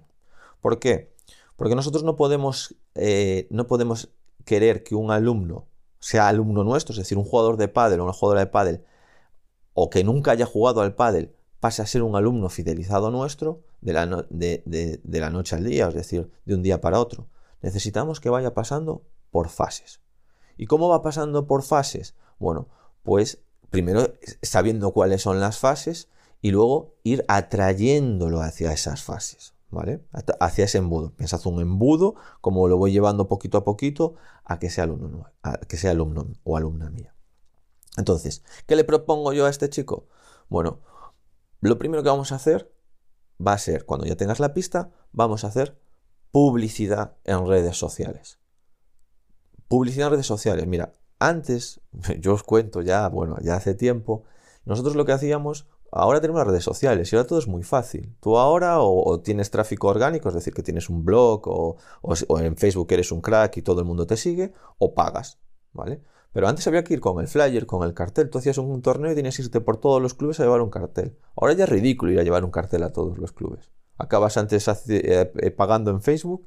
¿Por 0.60 0.78
qué? 0.78 1.12
Porque 1.56 1.74
nosotros 1.74 2.04
no 2.04 2.14
podemos, 2.14 2.76
eh, 2.94 3.48
no 3.50 3.66
podemos 3.66 4.10
querer 4.44 4.84
que 4.84 4.94
un 4.94 5.10
alumno 5.10 5.66
sea 5.98 6.28
alumno 6.28 6.62
nuestro, 6.62 6.92
es 6.92 6.98
decir, 6.98 7.18
un 7.18 7.24
jugador 7.24 7.56
de 7.56 7.66
pádel 7.66 7.98
o 7.98 8.04
una 8.04 8.12
jugadora 8.12 8.42
de 8.42 8.46
pádel, 8.46 8.84
o 9.72 9.90
que 9.90 10.04
nunca 10.04 10.30
haya 10.30 10.46
jugado 10.46 10.82
al 10.82 10.94
pádel, 10.94 11.34
pase 11.58 11.82
a 11.82 11.86
ser 11.86 12.04
un 12.04 12.14
alumno 12.14 12.48
fidelizado 12.48 13.10
nuestro 13.10 13.64
de 13.80 13.92
la, 13.92 14.06
de 14.30 15.00
la 15.04 15.30
noche 15.30 15.56
al 15.56 15.64
día, 15.64 15.88
es 15.88 15.94
decir, 15.94 16.30
de 16.44 16.54
un 16.54 16.62
día 16.62 16.80
para 16.80 17.00
otro. 17.00 17.26
Necesitamos 17.64 18.20
que 18.20 18.28
vaya 18.28 18.52
pasando 18.52 19.06
por 19.30 19.48
fases. 19.48 20.02
¿Y 20.58 20.66
cómo 20.66 20.90
va 20.90 21.00
pasando 21.00 21.46
por 21.46 21.62
fases? 21.62 22.14
Bueno, 22.38 22.68
pues 23.02 23.42
primero 23.70 24.12
sabiendo 24.42 24.92
cuáles 24.92 25.22
son 25.22 25.40
las 25.40 25.56
fases 25.56 26.10
y 26.42 26.50
luego 26.50 26.96
ir 27.04 27.24
atrayéndolo 27.26 28.42
hacia 28.42 28.70
esas 28.74 29.02
fases, 29.02 29.54
¿vale? 29.70 30.04
Hacia 30.40 30.66
ese 30.66 30.76
embudo. 30.76 31.14
Pensad 31.14 31.40
un 31.46 31.62
embudo, 31.62 32.16
como 32.42 32.68
lo 32.68 32.76
voy 32.76 32.92
llevando 32.92 33.28
poquito 33.28 33.56
a 33.56 33.64
poquito 33.64 34.16
a 34.44 34.58
que 34.58 34.68
sea 34.68 34.84
alumno, 34.84 35.24
que 35.66 35.78
sea 35.78 35.92
alumno 35.92 36.26
o 36.44 36.58
alumna 36.58 36.90
mía. 36.90 37.14
Entonces, 37.96 38.44
¿qué 38.66 38.76
le 38.76 38.84
propongo 38.84 39.32
yo 39.32 39.46
a 39.46 39.50
este 39.50 39.70
chico? 39.70 40.06
Bueno, 40.50 40.82
lo 41.60 41.78
primero 41.78 42.02
que 42.02 42.10
vamos 42.10 42.30
a 42.30 42.34
hacer 42.34 42.70
va 43.40 43.54
a 43.54 43.58
ser, 43.58 43.86
cuando 43.86 44.04
ya 44.04 44.16
tengas 44.16 44.38
la 44.38 44.52
pista, 44.52 44.90
vamos 45.12 45.44
a 45.44 45.46
hacer 45.46 45.82
publicidad 46.34 47.16
en 47.22 47.46
redes 47.46 47.76
sociales. 47.76 48.40
Publicidad 49.68 50.08
en 50.08 50.14
redes 50.14 50.26
sociales. 50.26 50.66
Mira, 50.66 50.92
antes, 51.20 51.80
yo 52.18 52.34
os 52.34 52.42
cuento 52.42 52.82
ya, 52.82 53.08
bueno, 53.08 53.36
ya 53.40 53.54
hace 53.54 53.74
tiempo, 53.74 54.24
nosotros 54.64 54.96
lo 54.96 55.04
que 55.04 55.12
hacíamos, 55.12 55.68
ahora 55.92 56.20
tenemos 56.20 56.40
las 56.40 56.48
redes 56.48 56.64
sociales 56.64 57.12
y 57.12 57.14
ahora 57.14 57.28
todo 57.28 57.38
es 57.38 57.46
muy 57.46 57.62
fácil. 57.62 58.16
Tú 58.18 58.36
ahora 58.36 58.80
o, 58.80 59.20
tienes 59.20 59.52
tráfico 59.52 59.86
orgánico, 59.86 60.28
es 60.28 60.34
decir, 60.34 60.52
que 60.52 60.64
tienes 60.64 60.90
un 60.90 61.04
blog 61.04 61.42
o, 61.46 61.76
en 62.40 62.56
Facebook 62.56 62.88
eres 62.90 63.12
un 63.12 63.20
crack 63.20 63.58
y 63.58 63.62
todo 63.62 63.78
el 63.78 63.86
mundo 63.86 64.04
te 64.04 64.16
sigue, 64.16 64.52
o 64.78 64.92
pagas, 64.92 65.38
¿vale? 65.72 66.02
Pero 66.32 66.48
antes 66.48 66.66
había 66.66 66.82
que 66.82 66.94
ir 66.94 67.00
con 67.00 67.20
el 67.20 67.28
flyer, 67.28 67.64
con 67.64 67.86
el 67.86 67.94
cartel. 67.94 68.28
Tú 68.28 68.38
hacías 68.38 68.58
un, 68.58 68.82
torneo 68.82 69.12
y 69.12 69.14
tenías 69.14 69.36
que 69.36 69.42
irte 69.44 69.60
por 69.60 69.76
todos 69.76 70.02
los 70.02 70.14
clubes 70.14 70.40
a 70.40 70.42
llevar 70.42 70.62
un 70.62 70.70
cartel. 70.70 71.16
Ahora 71.36 71.52
ya 71.52 71.62
es 71.62 71.70
ridículo 71.70 72.10
ir 72.10 72.18
a 72.18 72.24
llevar 72.24 72.44
un 72.44 72.50
cartel 72.50 72.82
a 72.82 72.92
todos 72.92 73.18
los 73.18 73.30
clubes. 73.30 73.70
Acabas 73.96 74.36
antes 74.36 74.66
eh, 74.68 75.32
eh, 75.34 75.50
pagando 75.50 75.90
en 75.90 76.02
Facebook 76.02 76.44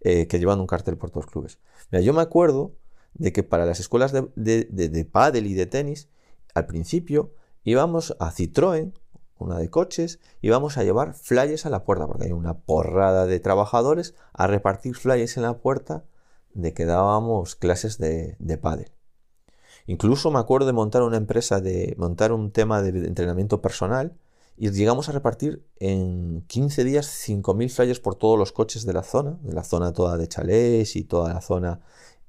eh, 0.00 0.26
que 0.26 0.38
llevando 0.38 0.62
un 0.62 0.66
cartel 0.66 0.96
por 0.96 1.10
todos 1.10 1.26
los 1.26 1.32
clubes. 1.32 1.58
Mira, 1.90 2.02
yo 2.02 2.12
me 2.12 2.22
acuerdo 2.22 2.72
de 3.14 3.32
que 3.32 3.42
para 3.42 3.66
las 3.66 3.80
escuelas 3.80 4.12
de, 4.12 4.28
de, 4.34 5.04
pádel 5.04 5.46
y 5.46 5.54
de 5.54 5.66
tenis, 5.66 6.08
al 6.54 6.66
principio 6.66 7.34
íbamos 7.64 8.16
a 8.18 8.30
Citroën, 8.30 8.92
una 9.38 9.58
de 9.58 9.70
coches, 9.70 10.20
íbamos 10.42 10.76
a 10.76 10.84
llevar 10.84 11.14
flyers 11.14 11.66
a 11.66 11.70
la 11.70 11.84
puerta, 11.84 12.06
porque 12.06 12.26
hay 12.26 12.32
una 12.32 12.58
porrada 12.58 13.26
de 13.26 13.40
trabajadores 13.40 14.14
a 14.32 14.46
repartir 14.46 14.94
flyers 14.94 15.36
en 15.36 15.44
la 15.44 15.58
puerta 15.58 16.04
de 16.52 16.74
que 16.74 16.84
dábamos 16.84 17.56
clases 17.56 17.98
de, 17.98 18.36
de 18.38 18.58
pádel. 18.58 18.92
Incluso 19.86 20.30
me 20.30 20.38
acuerdo 20.38 20.66
de 20.66 20.72
montar 20.72 21.02
una 21.02 21.16
empresa, 21.16 21.60
de 21.60 21.94
montar 21.98 22.32
un 22.32 22.52
tema 22.52 22.82
de 22.82 23.06
entrenamiento 23.06 23.60
personal 23.60 24.14
y 24.62 24.70
llegamos 24.72 25.08
a 25.08 25.12
repartir 25.12 25.66
en 25.78 26.42
15 26.46 26.84
días 26.84 27.06
5.000 27.26 27.70
flyers 27.70 27.98
por 27.98 28.16
todos 28.16 28.38
los 28.38 28.52
coches 28.52 28.84
de 28.84 28.92
la 28.92 29.02
zona, 29.02 29.38
de 29.40 29.54
la 29.54 29.64
zona 29.64 29.94
toda 29.94 30.18
de 30.18 30.28
chalés 30.28 30.96
y 30.96 31.04
toda 31.04 31.32
la 31.32 31.40
zona 31.40 31.80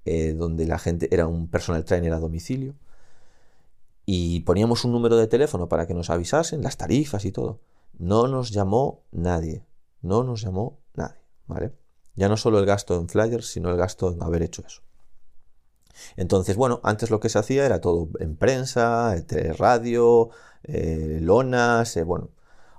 eh, 0.06 0.32
donde 0.32 0.66
la 0.66 0.80
gente 0.80 1.10
era 1.14 1.28
un 1.28 1.50
personal 1.50 1.84
trainer 1.84 2.14
a 2.14 2.20
domicilio. 2.20 2.76
Y 4.06 4.40
poníamos 4.42 4.86
un 4.86 4.94
número 4.94 5.18
de 5.18 5.28
teléfono 5.28 5.68
para 5.68 5.88
que 5.88 5.94
nos 5.94 6.10
avisasen, 6.10 6.64
las 6.64 6.78
tarifas 6.78 7.26
y 7.26 7.34
todo. 7.34 7.60
No 8.00 8.30
nos 8.30 8.52
llamó 8.52 9.04
nadie. 9.12 9.66
No 10.02 10.24
nos 10.24 10.42
llamó 10.42 10.80
nadie. 10.94 11.20
¿Vale? 11.48 11.74
Ya 12.16 12.30
no 12.30 12.38
solo 12.38 12.60
el 12.60 12.66
gasto 12.66 12.96
en 12.96 13.10
flyers, 13.10 13.48
sino 13.48 13.70
el 13.72 13.76
gasto 13.76 14.10
en 14.10 14.24
haber 14.24 14.44
hecho 14.44 14.64
eso. 14.66 14.84
Entonces, 16.16 16.56
bueno, 16.56 16.80
antes 16.84 17.10
lo 17.10 17.20
que 17.20 17.28
se 17.28 17.40
hacía 17.40 17.66
era 17.66 17.82
todo 17.82 18.08
en 18.20 18.38
prensa, 18.38 19.14
radio, 19.58 20.30
eh, 20.64 21.20
lonas, 21.22 21.96
eh, 21.98 22.04
bueno. 22.04 22.30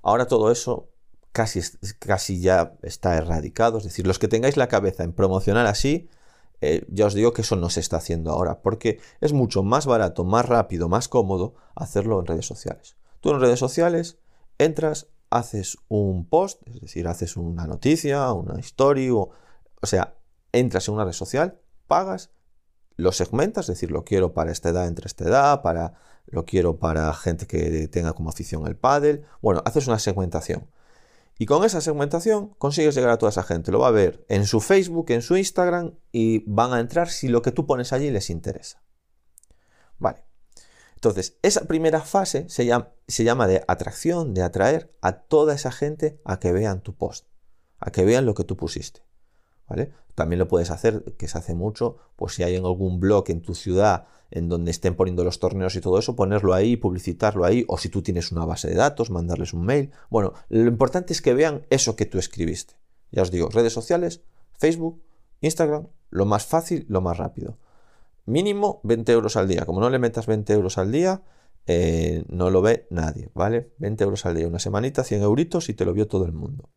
Ahora 0.03 0.27
todo 0.27 0.51
eso 0.51 0.89
casi, 1.33 1.61
casi 1.99 2.41
ya 2.41 2.75
está 2.83 3.17
erradicado. 3.17 3.79
Es 3.79 3.85
decir, 3.85 4.07
los 4.07 4.19
que 4.19 4.29
tengáis 4.29 4.57
la 4.57 4.69
cabeza 4.69 5.05
en 5.05 5.13
promocionar 5.13 5.67
así, 5.67 6.09
eh, 6.61 6.87
ya 6.89 7.07
os 7.07 7.15
digo 7.15 7.33
que 7.33 7.43
eso 7.43 7.57
no 7.57 7.71
se 7.71 7.81
está 7.81 7.97
haciendo 7.97 8.31
ahora, 8.31 8.61
porque 8.61 9.01
es 9.21 9.33
mucho 9.33 9.63
más 9.63 9.87
barato, 9.87 10.25
más 10.25 10.47
rápido, 10.47 10.89
más 10.89 11.09
cómodo 11.09 11.55
hacerlo 11.75 12.21
en 12.21 12.27
redes 12.27 12.47
sociales. 12.47 12.97
Tú 13.21 13.31
en 13.31 13.41
redes 13.41 13.59
sociales 13.59 14.19
entras, 14.59 15.09
haces 15.31 15.79
un 15.89 16.29
post, 16.29 16.63
es 16.69 16.81
decir, 16.81 17.09
haces 17.09 17.37
una 17.37 17.67
noticia, 17.67 18.33
una 18.33 18.61
historia, 18.61 19.15
o, 19.15 19.31
o 19.81 19.87
sea, 19.87 20.15
entras 20.53 20.87
en 20.87 20.95
una 20.95 21.05
red 21.05 21.13
social, 21.13 21.59
pagas, 21.89 22.31
lo 22.97 23.11
segmentas, 23.13 23.65
es 23.65 23.77
decir, 23.77 23.91
lo 23.91 24.05
quiero 24.05 24.33
para 24.33 24.53
esta 24.53 24.69
edad, 24.69 24.87
entre 24.87 25.07
esta 25.07 25.25
edad, 25.25 25.63
para, 25.63 25.95
lo 26.27 26.45
quiero 26.45 26.79
para 26.79 27.13
gente 27.15 27.47
que 27.47 27.89
tenga 27.89 28.13
como 28.13 28.31
afición 28.31 28.67
el 28.67 28.77
pádel. 28.77 29.25
Bueno, 29.41 29.63
haces 29.65 29.87
una 29.87 29.99
segmentación. 29.99 30.69
Y 31.39 31.47
con 31.47 31.65
esa 31.65 31.81
segmentación 31.81 32.55
consigues 32.59 32.95
llegar 32.95 33.11
a 33.11 33.19
toda 33.19 33.31
esa 33.31 33.43
gente. 33.43 33.73
Lo 33.73 33.81
va 33.81 33.89
a 33.89 33.93
ver 33.93 34.25
en 34.29 34.47
su 34.47 34.61
Facebook, 34.61 35.11
en 35.11 35.23
su 35.23 35.37
Instagram 35.37 35.95
y 36.13 36.45
van 36.47 36.73
a 36.73 36.81
entrar 36.81 37.09
si 37.09 37.29
lo 37.29 37.43
que 37.43 37.53
tú 37.53 37.67
pones 37.67 37.93
allí 37.93 38.11
les 38.11 38.31
interesa. 38.31 38.83
Vale. 39.99 40.25
Entonces, 40.95 41.37
esa 41.43 41.65
primera 41.65 42.01
fase 42.01 42.49
se 42.49 42.65
llama, 42.65 42.93
se 43.09 43.25
llama 43.25 43.49
de 43.49 43.65
atracción, 43.67 44.35
de 44.35 44.43
atraer 44.43 44.95
a 45.01 45.13
toda 45.13 45.55
esa 45.55 45.73
gente 45.73 46.21
a 46.25 46.39
que 46.39 46.53
vean 46.53 46.81
tu 46.81 46.95
post, 46.95 47.27
a 47.79 47.91
que 47.91 48.05
vean 48.05 48.25
lo 48.25 48.35
que 48.35 48.45
tú 48.45 48.57
pusiste. 48.57 49.03
¿Vale? 49.69 49.93
También 50.15 50.39
lo 50.39 50.47
puedes 50.47 50.71
hacer, 50.71 51.17
que 51.17 51.27
se 51.27 51.39
hace 51.39 51.55
mucho, 51.55 51.97
pues 52.15 52.35
si 52.35 52.43
hay 52.43 52.55
en 52.55 52.65
algún 52.67 53.01
blog 53.01 53.25
en 53.31 53.43
tu 53.43 53.55
ciudad 53.55 54.07
en 54.33 54.49
donde 54.49 54.71
estén 54.71 54.95
poniendo 54.95 55.25
los 55.25 55.39
torneos 55.39 55.77
y 55.77 55.81
todo 55.81 55.99
eso, 55.99 56.17
ponerlo 56.17 56.55
ahí, 56.55 56.77
publicitarlo 56.77 57.45
ahí, 57.45 57.65
o 57.69 57.77
si 57.77 57.91
tú 57.91 58.03
tienes 58.03 58.33
una 58.33 58.47
base 58.47 58.69
de 58.69 58.75
datos, 58.75 59.11
mandarles 59.11 59.53
un 59.53 59.65
mail. 59.65 59.93
Bueno, 60.09 60.33
lo 60.49 60.69
importante 60.69 61.13
es 61.13 61.21
que 61.21 61.35
vean 61.35 61.67
eso 61.69 61.97
que 61.97 62.07
tú 62.07 62.19
escribiste. 62.19 62.75
Ya 63.11 63.23
os 63.23 63.31
digo, 63.31 63.51
redes 63.51 63.75
sociales, 63.75 64.23
Facebook, 64.59 65.03
Instagram, 65.43 65.89
lo 66.09 66.25
más 66.25 66.47
fácil, 66.47 66.87
lo 66.89 67.03
más 67.03 67.19
rápido. 67.19 67.59
Mínimo 68.25 68.81
20 68.85 69.13
euros 69.13 69.37
al 69.37 69.49
día. 69.49 69.67
Como 69.67 69.81
no 69.81 69.91
le 69.91 69.99
metas 69.99 70.27
20 70.27 70.51
euros 70.55 70.79
al 70.79 70.91
día, 70.91 71.23
eh, 71.67 72.25
no 72.29 72.49
lo 72.49 72.63
ve 72.63 72.87
nadie, 72.89 73.29
¿vale? 73.35 73.73
20 73.79 74.05
euros 74.05 74.25
al 74.25 74.37
día, 74.37 74.49
una 74.49 74.59
semanita, 74.59 75.05
100 75.05 75.23
euritos 75.23 75.69
y 75.69 75.75
te 75.75 75.85
lo 75.85 75.93
vio 75.93 76.09
todo 76.09 76.25
el 76.25 76.33
mundo. 76.33 76.71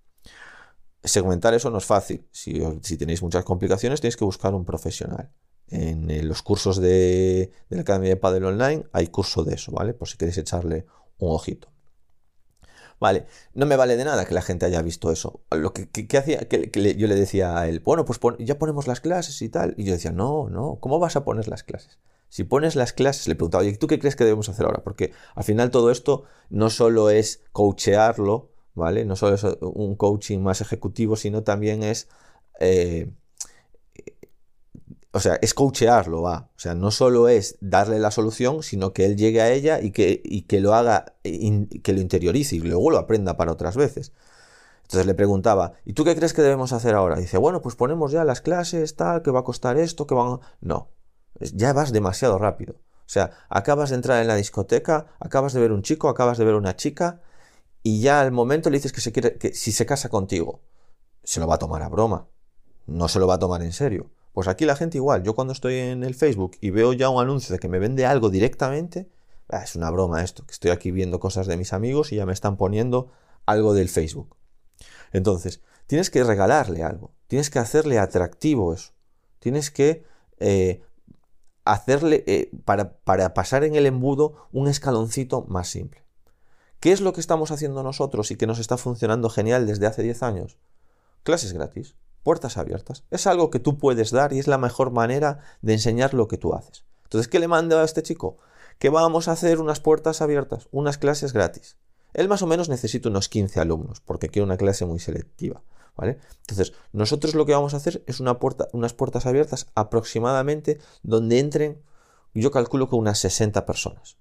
Segmentar 1.02 1.54
eso 1.54 1.70
no 1.70 1.78
es 1.78 1.86
fácil. 1.86 2.28
Si, 2.32 2.62
si 2.82 2.98
tenéis 2.98 3.22
muchas 3.22 3.46
complicaciones, 3.46 4.02
tenéis 4.02 4.18
que 4.18 4.26
buscar 4.26 4.54
un 4.54 4.66
profesional 4.66 5.32
en 5.70 6.10
eh, 6.10 6.24
los 6.24 6.42
cursos 6.42 6.80
de, 6.80 7.52
la 7.70 7.82
Academia 7.82 8.10
de 8.10 8.18
Padel 8.18 8.46
Online 8.46 8.86
hay 8.94 9.08
curso 9.08 9.44
de 9.44 9.56
eso, 9.56 9.72
¿vale? 9.72 9.94
Por 9.94 10.08
si 10.08 10.18
queréis 10.18 10.38
echarle 10.38 10.86
un 11.18 11.34
ojito. 11.34 11.70
Vale, 13.00 13.26
no 13.54 13.66
me 13.66 13.76
vale 13.76 13.98
de 13.98 14.06
nada 14.06 14.26
que 14.26 14.34
la 14.34 14.42
gente 14.42 14.66
haya 14.66 14.82
visto 14.82 15.12
eso. 15.12 15.42
Lo 15.52 15.74
que, 15.74 15.90
hacía, 16.18 16.48
yo 16.48 17.08
le 17.08 17.16
decía 17.16 17.58
a 17.58 17.68
él, 17.68 17.82
bueno, 17.82 18.06
pues 18.06 18.20
ya 18.40 18.58
ponemos 18.58 18.88
las 18.88 19.02
clases 19.02 19.42
y 19.42 19.50
tal. 19.50 19.74
Y 19.78 19.84
yo 19.84 19.94
decía, 19.94 20.12
no, 20.12 20.50
no, 20.50 20.78
¿cómo 20.80 20.98
vas 20.98 21.16
a 21.18 21.26
poner 21.26 21.48
las 21.50 21.64
clases? 21.64 22.00
Si 22.30 22.44
pones 22.46 22.76
las 22.76 22.94
clases, 22.94 23.28
le 23.28 23.36
preguntaba, 23.36 23.64
oye, 23.64 23.78
¿tú 23.78 23.88
qué 23.88 24.00
crees 24.00 24.16
que 24.16 24.24
debemos 24.24 24.50
hacer 24.50 24.66
ahora? 24.66 24.84
Porque 24.84 25.12
al 25.36 25.44
final 25.44 25.72
todo 25.72 25.92
esto 25.92 26.24
no 26.50 26.70
solo 26.70 27.10
es 27.10 27.44
coachearlo, 27.52 28.52
¿vale? 28.74 29.06
No 29.06 29.16
solo 29.16 29.36
es 29.36 29.44
un 29.44 29.96
coaching 29.96 30.40
más 30.40 30.62
ejecutivo, 30.62 31.16
sino 31.18 31.44
también 31.44 31.84
es 31.84 32.08
eh, 32.60 33.12
o 35.16 35.20
sea, 35.22 35.40
es 35.42 35.54
coachearlo, 35.54 36.22
va. 36.22 36.50
O 36.58 36.60
sea, 36.60 36.76
no 36.76 36.92
solo 36.92 37.30
es 37.30 37.58
darle 37.62 38.00
la 38.00 38.12
solución, 38.12 38.64
sino 38.64 38.92
que 38.92 39.06
él 39.06 39.16
llegue 39.16 39.40
a 39.40 39.50
ella 39.50 39.80
y 39.80 39.92
que, 39.92 40.22
que 40.46 40.60
lo 40.60 40.74
haga, 40.74 41.16
que 41.24 41.94
lo 41.94 42.02
interiorice 42.02 42.58
y 42.58 42.60
luego 42.60 42.92
lo 42.92 42.98
aprenda 42.98 43.38
para 43.38 43.54
otras 43.54 43.78
veces. 43.78 44.12
Entonces 44.82 45.06
le 45.08 45.14
preguntaba, 45.14 45.72
¿y 45.86 45.94
tú 45.94 46.04
qué 46.04 46.18
crees 46.18 46.34
que 46.34 46.42
debemos 46.42 46.74
hacer 46.74 46.96
ahora? 46.96 47.16
dice, 47.16 47.38
bueno, 47.38 47.62
pues 47.62 47.78
ponemos 47.78 48.12
ya 48.12 48.26
las 48.26 48.42
clases, 48.42 48.98
tal, 48.98 49.22
que 49.22 49.32
va 49.32 49.40
a 49.40 49.44
costar 49.46 49.78
esto, 49.78 50.06
que 50.06 50.16
van... 50.16 50.42
No, 50.60 50.90
ya 51.40 51.72
vas 51.72 51.94
demasiado 51.94 52.38
rápido. 52.38 52.74
O 52.74 53.10
sea, 53.10 53.32
acabas 53.48 53.92
de 53.92 53.96
entrar 53.96 54.22
en 54.22 54.28
la 54.28 54.36
discoteca, 54.36 55.08
acabas 55.22 55.54
de 55.54 55.62
ver 55.62 55.72
un 55.72 55.82
chico, 55.82 56.10
acabas 56.10 56.38
de 56.38 56.44
ver 56.44 56.56
una 56.56 56.76
chica, 56.76 57.22
y 57.84 58.02
ya 58.02 58.20
al 58.20 58.34
momento 58.34 58.70
le 58.70 58.80
dices 58.80 58.92
que, 58.92 59.00
se 59.00 59.14
quiere, 59.14 59.38
que 59.38 59.54
si 59.54 59.72
se 59.72 59.86
casa 59.86 60.10
contigo, 60.10 60.60
se 61.24 61.40
lo 61.40 61.48
va 61.48 61.56
a 61.56 61.60
tomar 61.60 61.84
a 61.84 61.88
broma. 61.88 62.28
No 62.86 63.08
se 63.08 63.20
lo 63.20 63.28
va 63.28 63.36
a 63.36 63.40
tomar 63.40 63.64
en 63.64 63.72
serio. 63.72 64.12
Pues 64.36 64.50
aquí 64.50 64.66
la 64.66 64.76
gente 64.76 64.98
igual, 64.98 65.24
yo 65.24 65.34
cuando 65.34 65.54
estoy 65.54 65.76
en 65.76 66.04
el 66.04 66.14
Facebook 66.14 66.58
y 66.60 66.70
veo 66.70 66.92
ya 66.92 67.08
un 67.08 67.22
anuncio 67.22 67.54
de 67.54 67.60
que 67.60 67.70
me 67.70 67.80
vende 67.80 68.06
algo 68.06 68.30
directamente, 68.30 69.10
ah, 69.48 69.64
es 69.64 69.78
una 69.78 69.90
broma 69.90 70.22
esto, 70.26 70.46
que 70.46 70.52
estoy 70.52 70.72
aquí 70.72 70.92
viendo 70.92 71.22
cosas 71.22 71.48
de 71.48 71.56
mis 71.56 71.72
amigos 71.72 72.12
y 72.12 72.18
ya 72.18 72.26
me 72.26 72.34
están 72.34 72.58
poniendo 72.58 73.14
algo 73.46 73.74
del 73.74 73.88
Facebook. 73.88 74.36
Entonces, 75.14 75.62
tienes 75.88 76.10
que 76.10 76.22
regalarle 76.26 76.84
algo, 76.84 77.14
tienes 77.28 77.50
que 77.50 77.60
hacerle 77.60 77.98
atractivo 77.98 78.74
eso, 78.74 78.92
tienes 79.40 79.72
que 79.72 80.04
eh, 80.42 80.84
hacerle, 81.64 82.26
eh, 82.28 82.52
para, 82.66 82.98
para 82.98 83.34
pasar 83.34 83.64
en 83.64 83.76
el 83.76 83.86
embudo, 83.86 84.50
un 84.52 84.68
escaloncito 84.68 85.46
más 85.48 85.70
simple. 85.70 86.04
¿Qué 86.82 86.92
es 86.92 87.00
lo 87.00 87.14
que 87.14 87.22
estamos 87.22 87.52
haciendo 87.52 87.84
nosotros 87.84 88.32
y 88.32 88.36
que 88.36 88.48
nos 88.48 88.60
está 88.60 88.76
funcionando 88.76 89.30
genial 89.30 89.66
desde 89.66 89.88
hace 89.88 90.04
10 90.04 90.24
años? 90.24 90.58
Clases 91.24 91.54
gratis 91.54 91.96
puertas 92.26 92.58
abiertas. 92.58 93.04
Es 93.12 93.28
algo 93.28 93.52
que 93.52 93.60
tú 93.60 93.78
puedes 93.78 94.10
dar 94.10 94.34
y 94.34 94.40
es 94.40 94.48
la 94.48 94.58
mejor 94.58 94.90
manera 94.90 95.42
de 95.62 95.74
enseñar 95.74 96.16
lo 96.16 96.28
que 96.28 96.40
tú 96.40 96.56
haces. 96.56 96.84
Entonces, 97.04 97.28
¿qué 97.28 97.40
le 97.40 97.48
mando 97.48 97.80
a 97.80 97.84
este 97.84 98.02
chico? 98.02 98.40
Que 98.80 98.90
vamos 98.90 99.28
a 99.28 99.34
hacer 99.34 99.62
unas 99.62 99.80
puertas 99.80 100.24
abiertas, 100.24 100.68
unas 100.72 100.98
clases 100.98 101.34
gratis. 101.34 101.78
Él 102.14 102.28
más 102.28 102.42
o 102.42 102.48
menos 102.48 102.68
necesita 102.68 103.10
unos 103.10 103.30
15 103.30 103.60
alumnos, 103.60 104.02
porque 104.02 104.30
quiere 104.30 104.44
una 104.44 104.58
clase 104.58 104.88
muy 104.88 104.98
selectiva. 104.98 105.62
¿vale? 105.96 106.18
Entonces, 106.42 106.74
nosotros 106.94 107.36
lo 107.36 107.46
que 107.46 107.54
vamos 107.54 107.76
a 107.76 107.78
hacer 107.78 108.04
es 108.08 108.20
una 108.20 108.40
puerta, 108.40 108.70
unas 108.74 108.94
puertas 108.94 109.28
abiertas 109.28 109.68
aproximadamente 109.76 110.80
donde 111.04 111.38
entren, 111.38 111.84
yo 112.34 112.50
calculo 112.50 112.90
que 112.90 112.96
unas 112.96 113.20
60 113.20 113.68
personas. 113.68 114.18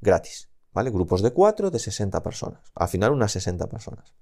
Gratis. 0.00 0.48
¿Vale? 0.72 0.90
Grupos 0.90 1.22
de 1.22 1.32
4, 1.32 1.72
de 1.72 1.78
60 1.80 2.22
personas. 2.22 2.60
Al 2.76 2.88
final, 2.88 3.10
unas 3.10 3.32
60 3.32 3.66
personas. 3.68 4.14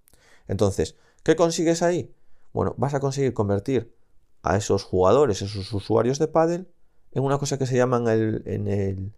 Entonces, 0.49 0.97
¿qué 1.23 1.37
consigues 1.37 1.83
ahí? 1.83 2.15
Bueno, 2.55 2.75
vas 2.79 2.95
a 2.95 3.01
conseguir 3.01 3.35
convertir 3.35 3.95
a 4.43 4.57
esos 4.57 4.85
jugadores, 4.85 5.43
esos 5.43 5.73
usuarios 5.73 6.21
de 6.21 6.29
paddle, 6.29 6.67
en 7.11 7.23
una 7.25 7.37
cosa 7.39 7.59
que 7.59 7.67
se 7.67 7.77
llama 7.77 7.99
en 7.99 8.09
el, 8.09 8.43
en 8.47 8.69
el, 8.69 9.13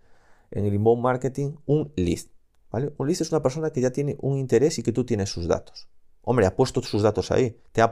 en 0.51 0.65
el 0.65 0.75
inbound 0.75 1.03
marketing 1.03 1.57
un 1.67 1.93
lead. 1.97 2.21
Un 2.73 3.07
lead 3.07 3.21
es 3.21 3.31
una 3.31 3.43
persona 3.43 3.71
que 3.71 3.83
ya 3.83 3.91
tiene 3.91 4.17
un 4.21 4.39
interés 4.39 4.79
y 4.79 4.83
que 4.83 4.93
tú 4.93 5.05
tienes 5.05 5.31
sus 5.31 5.47
datos. 5.47 5.89
Hombre, 6.23 6.47
ha 6.47 6.57
puesto 6.57 6.83
sus 6.83 7.03
datos 7.03 7.31
ahí. 7.31 7.61
Te 7.73 7.83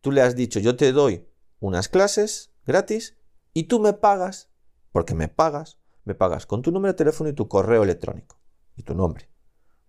tú 0.00 0.12
le 0.12 0.22
has 0.22 0.36
dicho, 0.36 0.60
yo 0.60 0.76
te 0.76 0.92
doy 0.92 1.26
unas 1.58 1.88
clases 1.88 2.52
gratis 2.64 3.16
y 3.52 3.64
tú 3.64 3.80
me 3.80 3.94
pagas, 3.94 4.48
porque 4.92 5.14
me 5.14 5.26
pagas, 5.28 5.78
me 6.04 6.14
pagas 6.14 6.46
con 6.46 6.62
tu 6.62 6.70
número 6.70 6.92
de 6.92 6.98
teléfono 6.98 7.30
y 7.30 7.32
tu 7.32 7.48
correo 7.48 7.82
electrónico 7.82 8.38
y 8.76 8.84
tu 8.84 8.94
nombre. 8.94 9.28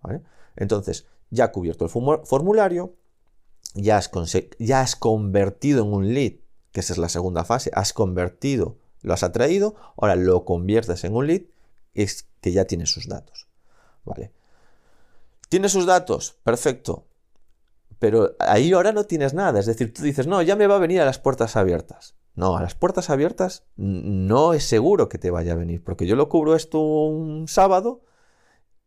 ¿vale? 0.01 0.23
Entonces, 0.55 1.05
ya 1.29 1.45
ha 1.45 1.51
cubierto 1.51 1.85
el 1.85 1.91
formulario, 1.91 2.95
ya 3.75 3.97
has, 3.97 4.95
convertido 4.95 5.83
en 5.83 5.93
un 5.93 6.13
lead, 6.13 6.33
que 6.71 6.79
esa 6.79 6.93
es 6.93 6.97
la 6.97 7.09
segunda 7.09 7.43
fase, 7.43 7.71
has 7.73 7.93
convertido, 7.93 8.77
lo 9.01 9.13
has 9.13 9.23
atraído, 9.23 9.75
ahora 9.97 10.15
lo 10.15 10.45
conviertes 10.45 11.03
en 11.03 11.15
un 11.15 11.27
lead, 11.27 11.41
es 11.93 12.27
que 12.41 12.51
ya 12.51 12.65
tiene 12.65 12.85
sus 12.85 13.07
datos. 13.07 13.47
¿Vale? 14.03 14.31
¿Tienes 15.49 15.71
sus 15.71 15.85
datos? 15.85 16.37
Perfecto. 16.43 17.05
Pero 17.99 18.35
ahí 18.39 18.73
ahora 18.73 18.91
no 18.91 19.05
tienes 19.05 19.33
nada. 19.33 19.59
Es 19.59 19.65
decir, 19.65 19.93
tú 19.93 20.03
dices, 20.03 20.27
no, 20.27 20.41
ya 20.41 20.55
me 20.55 20.67
va 20.67 20.75
a 20.75 20.79
venir 20.79 21.01
a 21.01 21.05
las 21.05 21.19
puertas 21.19 21.55
abiertas. 21.55 22.15
No, 22.35 22.57
a 22.57 22.61
las 22.61 22.75
puertas 22.75 23.09
abiertas 23.09 23.63
no 23.77 24.53
es 24.53 24.65
seguro 24.65 25.07
que 25.07 25.17
te 25.17 25.31
vaya 25.31 25.53
a 25.53 25.55
venir, 25.55 25.83
porque 25.83 26.05
yo 26.05 26.15
lo 26.15 26.27
cubro 26.27 26.55
esto 26.55 26.79
un 26.81 27.47
sábado 27.47 28.01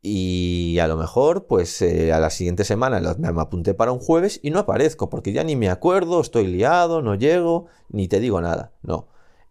y 0.01 0.79
a 0.79 0.87
lo 0.87 0.97
mejor, 0.97 1.47
pues 1.47 1.83
eh, 1.83 2.13
a 2.13 2.21
la 2.21 2.31
siguiente 2.31 2.65
semana 2.65 3.01
me 3.19 3.41
apunté 3.41 3.75
para 3.75 3.93
un 3.93 3.99
jueves 3.99 4.39
y 4.43 4.51
no 4.51 4.61
aparezco, 4.61 5.11
porque 5.11 5.33
ya 5.33 5.43
ni 5.43 5.57
me 5.57 5.71
acuerdo, 5.71 6.21
estoy 6.21 6.47
liado, 6.47 7.03
no 7.03 7.17
llego, 7.17 7.67
ni 7.89 8.07
te 8.07 8.21
digo 8.21 8.41
nada. 8.41 8.73
No. 8.83 9.09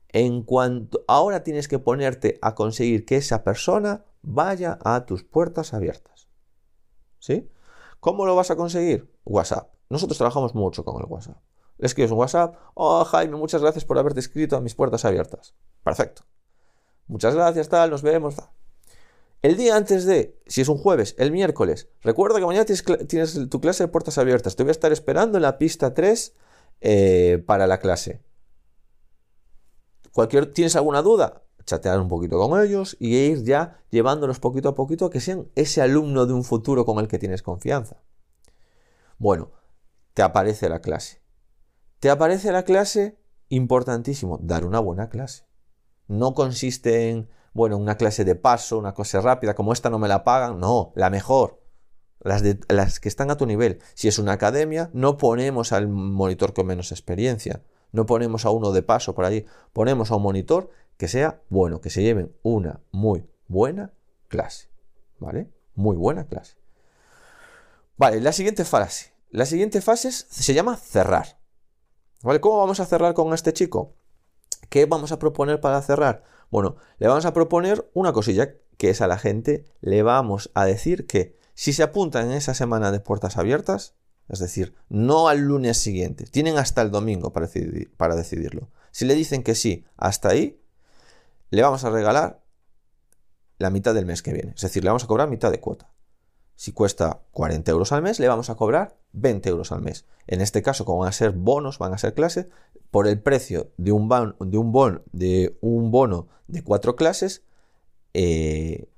En 0.09 0.43
cuanto 0.43 1.03
ahora 1.07 1.43
tienes 1.43 1.67
que 1.67 1.79
ponerte 1.79 2.39
a 2.41 2.55
conseguir 2.55 3.05
que 3.05 3.17
esa 3.17 3.43
persona 3.43 4.05
vaya 4.21 4.79
a 4.83 5.05
tus 5.05 5.23
puertas 5.23 5.73
abiertas. 5.73 6.29
¿Sí? 7.19 7.49
¿Cómo 7.99 8.25
lo 8.25 8.35
vas 8.35 8.49
a 8.51 8.55
conseguir? 8.55 9.11
WhatsApp. 9.25 9.73
Nosotros 9.89 10.17
trabajamos 10.17 10.55
mucho 10.55 10.85
con 10.85 11.01
el 11.01 11.09
WhatsApp. 11.09 11.37
Le 11.77 11.87
escribes 11.87 12.11
un 12.11 12.19
WhatsApp. 12.19 12.55
Oh, 12.73 13.03
Jaime, 13.03 13.35
muchas 13.35 13.61
gracias 13.61 13.85
por 13.85 13.99
haberte 13.99 14.21
escrito 14.21 14.55
a 14.55 14.61
mis 14.61 14.75
puertas 14.75 15.03
abiertas. 15.03 15.53
Perfecto. 15.83 16.23
Muchas 17.07 17.35
gracias, 17.35 17.69
tal, 17.69 17.89
nos 17.89 18.01
vemos. 18.01 18.35
El 19.41 19.55
día 19.55 19.75
antes 19.75 20.05
de, 20.05 20.39
si 20.47 20.61
es 20.61 20.67
un 20.67 20.77
jueves, 20.77 21.15
el 21.19 21.31
miércoles, 21.31 21.89
recuerda 22.01 22.39
que 22.39 22.45
mañana 22.45 22.65
tienes, 22.65 23.49
tu 23.49 23.61
clase 23.61 23.83
de 23.83 23.87
puertas 23.87 24.17
abiertas. 24.17 24.55
Te 24.55 24.63
voy 24.63 24.69
a 24.69 24.71
estar 24.71 24.91
esperando 24.91 25.37
en 25.37 25.43
la 25.43 25.57
pista 25.57 25.93
3 25.93 26.33
eh, 26.81 27.43
para 27.45 27.67
la 27.67 27.79
clase. 27.79 28.21
Cualquier, 30.11 30.51
¿Tienes 30.51 30.75
alguna 30.75 31.03
duda? 31.03 31.43
Chatear 31.65 31.99
un 31.99 32.07
poquito 32.07 32.39
con 32.39 32.59
ellos 32.61 32.97
y 32.99 33.15
ir 33.15 33.43
ya 33.43 33.83
llevándolos 33.91 34.39
poquito 34.39 34.69
a 34.69 34.75
poquito 34.75 35.05
a 35.05 35.11
que 35.11 35.19
sean 35.19 35.49
ese 35.55 35.81
alumno 35.81 36.25
de 36.25 36.33
un 36.33 36.43
futuro 36.43 36.85
con 36.85 36.97
el 36.97 37.07
que 37.07 37.19
tienes 37.19 37.43
confianza. 37.43 38.01
Bueno, 39.19 39.51
te 40.13 40.23
aparece 40.23 40.69
la 40.69 40.79
clase. 40.79 41.21
Te 41.99 42.09
aparece 42.09 42.51
la 42.51 42.63
clase, 42.63 43.19
importantísimo, 43.49 44.39
dar 44.41 44.65
una 44.65 44.79
buena 44.79 45.09
clase. 45.09 45.45
No 46.07 46.33
consiste 46.33 47.09
en 47.09 47.29
bueno, 47.57 47.75
una 47.75 47.97
clase 47.97 48.23
de 48.23 48.35
paso, 48.35 48.77
una 48.77 48.93
cosa 48.93 49.19
rápida, 49.19 49.55
como 49.55 49.73
esta 49.73 49.89
no 49.89 49.97
me 49.97 50.07
la 50.07 50.23
pagan, 50.23 50.59
no, 50.59 50.93
la 50.95 51.09
mejor. 51.09 51.59
Las, 52.19 52.99
que 52.99 53.09
están 53.09 53.31
a 53.31 53.37
tu 53.37 53.47
nivel. 53.47 53.79
Si 53.95 54.07
es 54.07 54.19
una 54.19 54.33
academia, 54.33 54.91
no 54.93 55.17
ponemos 55.17 55.71
al 55.71 55.87
monitor 55.87 56.53
con 56.53 56.67
menos 56.67 56.91
experiencia, 56.91 57.63
no 57.91 58.05
ponemos 58.05 58.45
a 58.45 58.51
uno 58.51 58.71
de 58.73 58.83
paso 58.83 59.15
por 59.15 59.25
allí, 59.25 59.47
ponemos 59.73 60.11
a 60.11 60.17
un 60.17 60.21
monitor 60.21 60.69
que 60.97 61.07
sea 61.07 61.41
bueno, 61.49 61.81
que 61.81 61.89
se 61.89 62.03
lleven 62.03 62.31
una 62.43 62.79
muy 62.91 63.27
buena 63.47 63.91
clase. 64.27 64.69
¿Vale? 65.17 65.49
Muy 65.73 65.97
buena 65.97 66.27
clase. 66.27 66.57
Vale, 67.97 68.21
la 68.21 68.33
siguiente 68.33 68.65
frase. 68.65 69.13
La 69.31 69.47
siguiente 69.47 69.81
fase 69.81 70.11
se 70.11 70.53
llama 70.53 70.77
cerrar. 70.77 71.39
¿Vale? 72.21 72.39
¿Cómo 72.39 72.59
vamos 72.59 72.79
a 72.79 72.85
cerrar 72.85 73.15
con 73.15 73.33
este 73.33 73.51
chico? 73.51 73.95
¿Qué 74.69 74.85
vamos 74.85 75.11
a 75.11 75.17
proponer 75.17 75.59
para 75.59 75.81
cerrar? 75.81 76.36
Bueno, 76.49 76.75
le 76.97 77.07
vamos 77.07 77.25
a 77.25 77.33
proponer 77.33 77.89
una 77.93 78.13
cosilla, 78.13 78.53
que 78.77 78.89
es 78.89 79.01
a 79.01 79.07
la 79.07 79.17
gente, 79.17 79.65
le 79.81 80.03
vamos 80.03 80.51
a 80.53 80.65
decir 80.65 81.07
que 81.07 81.37
si 81.53 81.73
se 81.73 81.83
apuntan 81.83 82.27
en 82.27 82.33
esa 82.33 82.53
semana 82.53 82.91
de 82.91 82.99
puertas 82.99 83.37
abiertas, 83.37 83.95
es 84.29 84.39
decir, 84.39 84.75
no 84.89 85.27
al 85.27 85.39
lunes 85.39 85.77
siguiente, 85.77 86.25
tienen 86.25 86.57
hasta 86.57 86.81
el 86.81 86.91
domingo 86.91 87.31
para, 87.33 87.49
para 87.97 88.15
decidirlo. 88.15 88.69
Si 88.91 89.05
le 89.05 89.15
dicen 89.15 89.43
que 89.43 89.55
sí, 89.55 89.85
hasta 89.95 90.29
ahí, 90.29 90.61
le 91.49 91.61
vamos 91.61 91.83
a 91.83 91.89
regalar 91.89 92.43
la 93.57 93.69
mitad 93.69 93.93
del 93.93 94.05
mes 94.05 94.21
que 94.21 94.33
viene. 94.33 94.53
Es 94.55 94.61
decir, 94.61 94.83
le 94.83 94.89
vamos 94.89 95.03
a 95.03 95.07
cobrar 95.07 95.29
mitad 95.29 95.51
de 95.51 95.59
cuota. 95.59 95.91
Si 96.57 96.71
cuesta 96.71 97.21
40 97.33 97.69
euros 97.69 97.91
al 97.91 98.01
mes, 98.01 98.19
le 98.19 98.27
vamos 98.27 98.49
a 98.49 98.55
cobrar 98.55 98.97
20 99.13 99.47
euros 99.47 99.71
al 99.71 99.81
mes. 99.81 100.05
En 100.25 100.41
este 100.41 100.63
caso, 100.63 100.85
como 100.85 100.99
van 100.99 101.09
a 101.09 101.11
ser 101.11 101.31
bonos, 101.31 101.77
van 101.77 101.93
a 101.93 101.99
ser 101.99 102.15
clases, 102.15 102.47
por 102.89 103.07
el 103.07 103.21
precio 103.21 103.71
de 103.77 103.91
un, 103.91 104.09
de 104.39 104.57
un, 104.57 105.91
bono 105.91 106.27
de 106.47 106.63
cuatro 106.63 106.95
clases, 106.95 107.43
eh, 108.15 108.89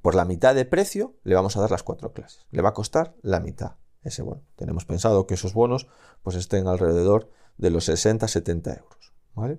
por 0.00 0.14
la 0.14 0.24
mitad 0.24 0.54
de 0.54 0.64
precio 0.64 1.16
le 1.24 1.34
vamos 1.34 1.56
a 1.56 1.60
dar 1.60 1.72
las 1.72 1.82
cuatro 1.82 2.12
clases. 2.12 2.46
Le 2.52 2.62
va 2.62 2.68
a 2.68 2.74
costar 2.74 3.16
la 3.22 3.40
mitad 3.40 3.72
ese 4.04 4.22
bono. 4.22 4.42
Tenemos 4.54 4.84
pensado 4.84 5.26
que 5.26 5.34
esos 5.34 5.54
bonos 5.54 5.88
pues 6.22 6.36
estén 6.36 6.68
alrededor 6.68 7.30
de 7.56 7.70
los 7.70 7.88
60-70 7.88 8.78
euros. 8.78 9.12
¿vale? 9.34 9.58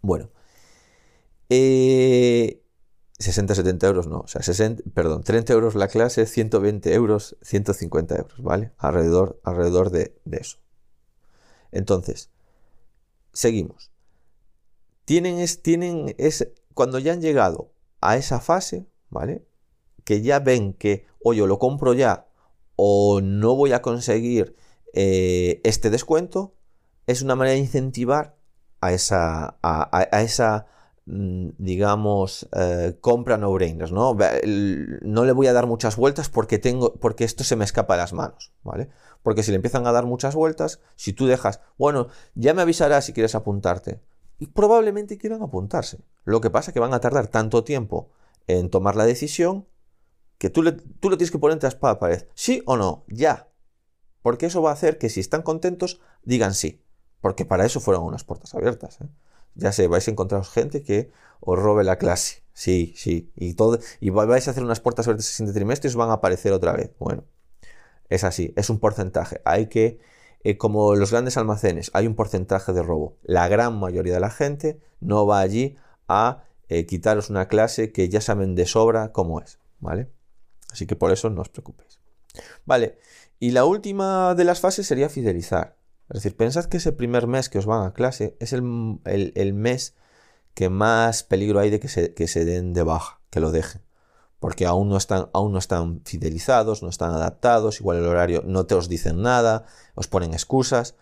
Bueno, 0.00 0.30
eh, 1.48 2.61
60-70 3.18 3.86
euros 3.86 4.06
no, 4.06 4.20
o 4.20 4.26
sea, 4.26 4.42
60, 4.42 4.82
perdón, 4.94 5.22
30 5.22 5.52
euros 5.52 5.74
la 5.74 5.88
clase, 5.88 6.26
120 6.26 6.92
euros, 6.94 7.36
150 7.42 8.16
euros, 8.16 8.42
¿vale? 8.42 8.72
Alrededor, 8.78 9.40
alrededor 9.44 9.90
de, 9.90 10.14
eso. 10.30 10.58
Entonces, 11.70 12.30
seguimos. 13.32 13.90
Tienen, 15.04 15.38
es, 15.38 15.62
tienen 15.62 16.14
es, 16.18 16.48
cuando 16.74 16.98
ya 16.98 17.12
han 17.12 17.20
llegado 17.20 17.72
a 18.00 18.16
esa 18.16 18.40
fase, 18.40 18.86
¿vale? 19.10 19.46
Que 20.04 20.22
ya 20.22 20.40
ven 20.40 20.74
que, 20.74 21.06
o 21.22 21.32
yo 21.32 21.46
lo 21.46 21.58
compro 21.58 21.94
ya, 21.94 22.26
o 22.76 23.20
no 23.20 23.54
voy 23.54 23.72
a 23.72 23.82
conseguir 23.82 24.56
eh, 24.94 25.60
este 25.64 25.90
descuento, 25.90 26.54
es 27.06 27.22
una 27.22 27.36
manera 27.36 27.54
de 27.54 27.60
incentivar 27.60 28.36
a 28.80 28.92
esa, 28.92 29.58
a 29.62 30.22
esa 30.22 30.66
digamos, 31.04 32.48
eh, 32.52 32.96
compra 33.00 33.36
no-brainers, 33.36 33.90
¿no? 33.90 34.16
No 35.02 35.24
le 35.24 35.32
voy 35.32 35.46
a 35.48 35.52
dar 35.52 35.66
muchas 35.66 35.96
vueltas 35.96 36.28
porque, 36.28 36.58
tengo, 36.58 36.94
porque 36.94 37.24
esto 37.24 37.42
se 37.44 37.56
me 37.56 37.64
escapa 37.64 37.94
de 37.94 38.02
las 38.02 38.12
manos, 38.12 38.52
¿vale? 38.62 38.88
Porque 39.22 39.42
si 39.42 39.50
le 39.50 39.56
empiezan 39.56 39.86
a 39.86 39.92
dar 39.92 40.06
muchas 40.06 40.34
vueltas, 40.34 40.80
si 40.96 41.12
tú 41.12 41.26
dejas, 41.26 41.60
bueno, 41.76 42.08
ya 42.34 42.54
me 42.54 42.62
avisarás 42.62 43.04
si 43.04 43.12
quieres 43.12 43.34
apuntarte. 43.34 44.00
Y 44.38 44.46
probablemente 44.46 45.18
quieran 45.18 45.42
apuntarse. 45.42 46.00
Lo 46.24 46.40
que 46.40 46.50
pasa 46.50 46.70
es 46.70 46.74
que 46.74 46.80
van 46.80 46.94
a 46.94 47.00
tardar 47.00 47.28
tanto 47.28 47.64
tiempo 47.64 48.10
en 48.46 48.70
tomar 48.70 48.96
la 48.96 49.06
decisión 49.06 49.66
que 50.38 50.50
tú, 50.50 50.62
le, 50.62 50.72
tú 50.72 51.10
lo 51.10 51.16
tienes 51.16 51.30
que 51.30 51.38
poner 51.38 51.54
entre 51.54 51.68
espada 51.68 52.00
pared. 52.00 52.26
¿Sí 52.34 52.62
o 52.66 52.76
no? 52.76 53.04
Ya. 53.06 53.48
Porque 54.22 54.46
eso 54.46 54.62
va 54.62 54.70
a 54.70 54.74
hacer 54.74 54.98
que 54.98 55.08
si 55.08 55.20
están 55.20 55.42
contentos, 55.42 56.00
digan 56.24 56.54
sí. 56.54 56.82
Porque 57.20 57.44
para 57.44 57.64
eso 57.64 57.78
fueron 57.78 58.02
unas 58.02 58.24
puertas 58.24 58.54
abiertas. 58.54 59.00
¿eh? 59.00 59.08
Ya 59.54 59.72
sé, 59.72 59.86
vais 59.86 60.06
a 60.06 60.10
encontraros 60.10 60.50
gente 60.50 60.82
que 60.82 61.10
os 61.40 61.58
robe 61.58 61.84
la 61.84 61.96
clase. 61.96 62.42
Sí, 62.52 62.92
sí. 62.96 63.32
Y, 63.36 63.54
todo, 63.54 63.78
y 64.00 64.10
vais 64.10 64.46
a 64.46 64.50
hacer 64.50 64.62
unas 64.62 64.80
puertas 64.80 65.06
abiertas 65.06 65.26
el 65.28 65.32
siguiente 65.34 65.58
trimestre 65.58 65.88
y 65.88 65.90
os 65.90 65.96
van 65.96 66.10
a 66.10 66.14
aparecer 66.14 66.52
otra 66.52 66.72
vez. 66.72 66.90
Bueno, 66.98 67.24
es 68.08 68.24
así, 68.24 68.52
es 68.56 68.70
un 68.70 68.78
porcentaje. 68.78 69.40
Hay 69.44 69.66
que, 69.66 69.98
eh, 70.44 70.56
como 70.56 70.94
los 70.94 71.10
grandes 71.10 71.36
almacenes, 71.36 71.90
hay 71.94 72.06
un 72.06 72.14
porcentaje 72.14 72.72
de 72.72 72.82
robo. 72.82 73.16
La 73.22 73.48
gran 73.48 73.78
mayoría 73.78 74.14
de 74.14 74.20
la 74.20 74.30
gente 74.30 74.80
no 75.00 75.26
va 75.26 75.40
allí 75.40 75.76
a 76.08 76.44
eh, 76.68 76.86
quitaros 76.86 77.30
una 77.30 77.48
clase 77.48 77.92
que 77.92 78.08
ya 78.08 78.20
saben 78.20 78.54
de 78.54 78.66
sobra 78.66 79.12
cómo 79.12 79.40
es. 79.40 79.58
¿Vale? 79.80 80.08
Así 80.70 80.86
que 80.86 80.96
por 80.96 81.10
eso 81.10 81.28
no 81.28 81.42
os 81.42 81.48
preocupéis. 81.48 81.98
Vale, 82.64 82.98
y 83.38 83.50
la 83.50 83.64
última 83.64 84.34
de 84.34 84.44
las 84.44 84.60
fases 84.60 84.86
sería 84.86 85.08
fidelizar. 85.08 85.76
Es 86.12 86.22
decir, 86.22 86.36
pensad 86.36 86.66
que 86.66 86.76
ese 86.76 86.92
primer 86.92 87.26
mes 87.26 87.48
que 87.48 87.58
os 87.58 87.64
van 87.64 87.86
a 87.86 87.94
clase 87.94 88.36
es 88.38 88.52
el, 88.52 88.62
mes 88.62 89.94
que 90.52 90.68
más 90.68 91.22
peligro 91.22 91.58
hay 91.58 91.70
de 91.70 91.80
que 91.80 91.88
se, 91.88 92.12
que 92.12 92.28
se, 92.28 92.44
den 92.44 92.74
de 92.74 92.82
baja, 92.82 93.22
que 93.30 93.40
lo 93.40 93.50
dejen. 93.50 93.80
Porque 94.38 94.66
aún 94.66 94.90
no, 94.90 94.98
están, 94.98 95.30
aún 95.32 95.52
no 95.52 95.58
están 95.58 96.02
fidelizados, 96.04 96.82
no 96.82 96.90
están 96.90 97.12
adaptados, 97.12 97.80
igual 97.80 97.96
el 97.96 98.04
horario 98.04 98.42
no 98.44 98.66
te 98.66 98.74
os 98.74 98.90
dicen 98.90 99.22
nada, 99.22 99.64
os 99.94 100.06
ponen 100.06 100.34
excusas. 100.34 100.96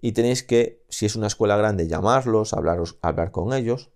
Y 0.00 0.12
tenéis 0.12 0.42
que, 0.42 0.84
si 0.88 1.06
es 1.06 1.14
una 1.14 1.28
escuela 1.28 1.56
grande, 1.56 1.86
llamarlos, 1.86 2.52
hablaros, 2.52 2.98
hablar 3.02 3.30
con 3.30 3.52
ellos. 3.52 3.92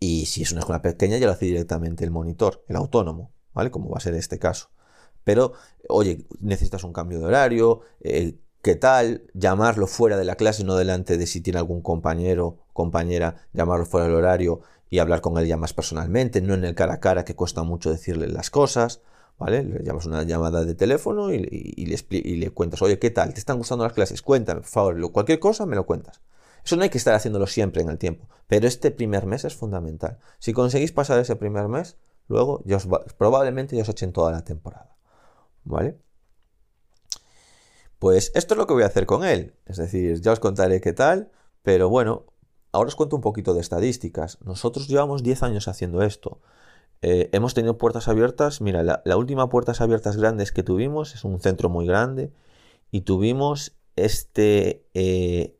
Y 0.00 0.24
si 0.24 0.40
es 0.40 0.52
una 0.52 0.60
escuela 0.60 0.80
pequeña, 0.80 1.18
ya 1.18 1.26
lo 1.26 1.32
hace 1.32 1.44
directamente 1.44 2.02
el 2.02 2.10
monitor, 2.10 2.64
el 2.68 2.76
autónomo, 2.76 3.34
¿vale? 3.52 3.70
Como 3.70 3.90
va 3.90 3.98
a 3.98 4.00
ser 4.00 4.14
este 4.14 4.38
caso. 4.38 4.70
Pero, 5.22 5.52
oye, 5.90 6.26
necesitas 6.40 6.82
un 6.84 6.94
cambio 6.94 7.18
de 7.18 7.26
horario, 7.26 7.80
eh, 8.00 8.38
¿Qué 8.66 8.74
tal? 8.74 9.22
Llamarlo 9.32 9.86
fuera 9.86 10.16
de 10.16 10.24
la 10.24 10.34
clase, 10.34 10.64
no 10.64 10.74
delante 10.74 11.16
de 11.16 11.28
si 11.28 11.40
tiene 11.40 11.60
algún 11.60 11.82
compañero, 11.82 12.64
compañera, 12.72 13.36
llamarlo 13.52 13.86
fuera 13.86 14.08
del 14.08 14.16
horario 14.16 14.60
y 14.90 14.98
hablar 14.98 15.20
con 15.20 15.38
él 15.38 15.46
ya 15.46 15.56
más 15.56 15.72
personalmente, 15.72 16.40
no 16.40 16.54
en 16.54 16.64
el 16.64 16.74
cara 16.74 16.94
a 16.94 16.98
cara 16.98 17.24
que 17.24 17.36
cuesta 17.36 17.62
mucho 17.62 17.92
decirle 17.92 18.26
las 18.26 18.50
cosas, 18.50 19.02
¿vale? 19.38 19.62
Le 19.62 19.84
llamas 19.84 20.06
una 20.06 20.24
llamada 20.24 20.64
de 20.64 20.74
teléfono 20.74 21.32
y, 21.32 21.38
le, 21.38 22.04
y 22.10 22.36
le 22.38 22.50
cuentas, 22.50 22.82
oye, 22.82 22.98
¿qué 22.98 23.10
tal? 23.10 23.32
¿Te 23.34 23.38
están 23.38 23.58
gustando 23.58 23.84
las 23.84 23.92
clases? 23.92 24.20
Cuéntame, 24.20 24.62
por 24.62 24.68
favor, 24.68 25.12
cualquier 25.12 25.38
cosa 25.38 25.64
me 25.64 25.76
lo 25.76 25.86
cuentas. 25.86 26.20
Eso 26.64 26.74
no 26.74 26.82
hay 26.82 26.90
que 26.90 26.98
estar 26.98 27.14
haciéndolo 27.14 27.46
siempre 27.46 27.82
en 27.82 27.88
el 27.88 27.98
tiempo, 27.98 28.28
pero 28.48 28.66
este 28.66 28.90
primer 28.90 29.26
mes 29.26 29.44
es 29.44 29.54
fundamental. 29.54 30.18
Si 30.40 30.52
conseguís 30.52 30.90
pasar 30.90 31.20
ese 31.20 31.36
primer 31.36 31.68
mes, 31.68 31.98
luego 32.26 32.62
ya 32.64 32.78
probablemente 33.16 33.76
ya 33.76 33.82
os 33.82 33.88
echen 33.90 34.12
toda 34.12 34.32
la 34.32 34.42
temporada, 34.42 34.96
¿vale? 35.62 36.00
Pues 37.98 38.32
esto 38.34 38.54
es 38.54 38.58
lo 38.58 38.66
que 38.66 38.74
voy 38.74 38.82
a 38.82 38.86
hacer 38.86 39.06
con 39.06 39.24
él. 39.24 39.54
Es 39.66 39.76
decir, 39.76 40.20
ya 40.20 40.32
os 40.32 40.40
contaré 40.40 40.80
qué 40.80 40.92
tal, 40.92 41.30
pero 41.62 41.88
bueno, 41.88 42.26
ahora 42.72 42.88
os 42.88 42.96
cuento 42.96 43.16
un 43.16 43.22
poquito 43.22 43.54
de 43.54 43.60
estadísticas. 43.60 44.38
Nosotros 44.44 44.88
llevamos 44.88 45.22
10 45.22 45.42
años 45.42 45.68
haciendo 45.68 46.02
esto. 46.02 46.40
Eh, 47.02 47.30
hemos 47.32 47.54
tenido 47.54 47.78
puertas 47.78 48.08
abiertas. 48.08 48.60
Mira, 48.60 48.82
la, 48.82 49.16
última 49.16 49.48
puertas 49.48 49.80
abiertas 49.80 50.16
grandes 50.16 50.52
que 50.52 50.62
tuvimos 50.62 51.14
es 51.14 51.24
un 51.24 51.40
centro 51.40 51.68
muy 51.68 51.86
grande 51.86 52.32
y 52.90 53.02
tuvimos 53.02 53.76
este, 53.96 54.86
eh, 54.94 55.58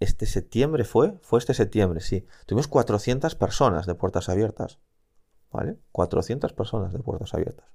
este 0.00 0.26
septiembre, 0.26 0.84
¿fue? 0.84 1.18
Fue 1.22 1.38
este 1.38 1.54
septiembre, 1.54 2.00
sí. 2.00 2.26
Tuvimos 2.46 2.68
400 2.68 3.34
personas 3.34 3.86
de 3.86 3.94
puertas 3.94 4.28
abiertas. 4.28 4.78
¿Vale? 5.52 5.78
400 5.92 6.52
personas 6.52 6.92
de 6.92 7.00
puertas 7.00 7.34
abiertas. 7.34 7.66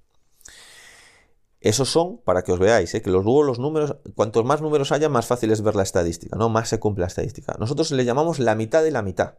Esos 1.60 1.88
son, 1.88 2.18
para 2.18 2.42
que 2.42 2.52
os 2.52 2.58
veáis, 2.58 2.94
¿eh? 2.94 3.02
que 3.02 3.10
luego 3.10 3.42
los 3.42 3.58
números, 3.58 3.96
cuantos 4.14 4.44
más 4.44 4.60
números 4.60 4.92
haya, 4.92 5.08
más 5.08 5.26
fácil 5.26 5.50
es 5.50 5.62
ver 5.62 5.74
la 5.74 5.82
estadística, 5.82 6.36
¿no? 6.36 6.48
Más 6.48 6.68
se 6.68 6.78
cumple 6.78 7.02
la 7.02 7.08
estadística. 7.08 7.56
Nosotros 7.58 7.90
le 7.92 8.04
llamamos 8.04 8.38
la 8.38 8.54
mitad 8.54 8.82
de 8.82 8.90
la 8.90 9.02
mitad. 9.02 9.38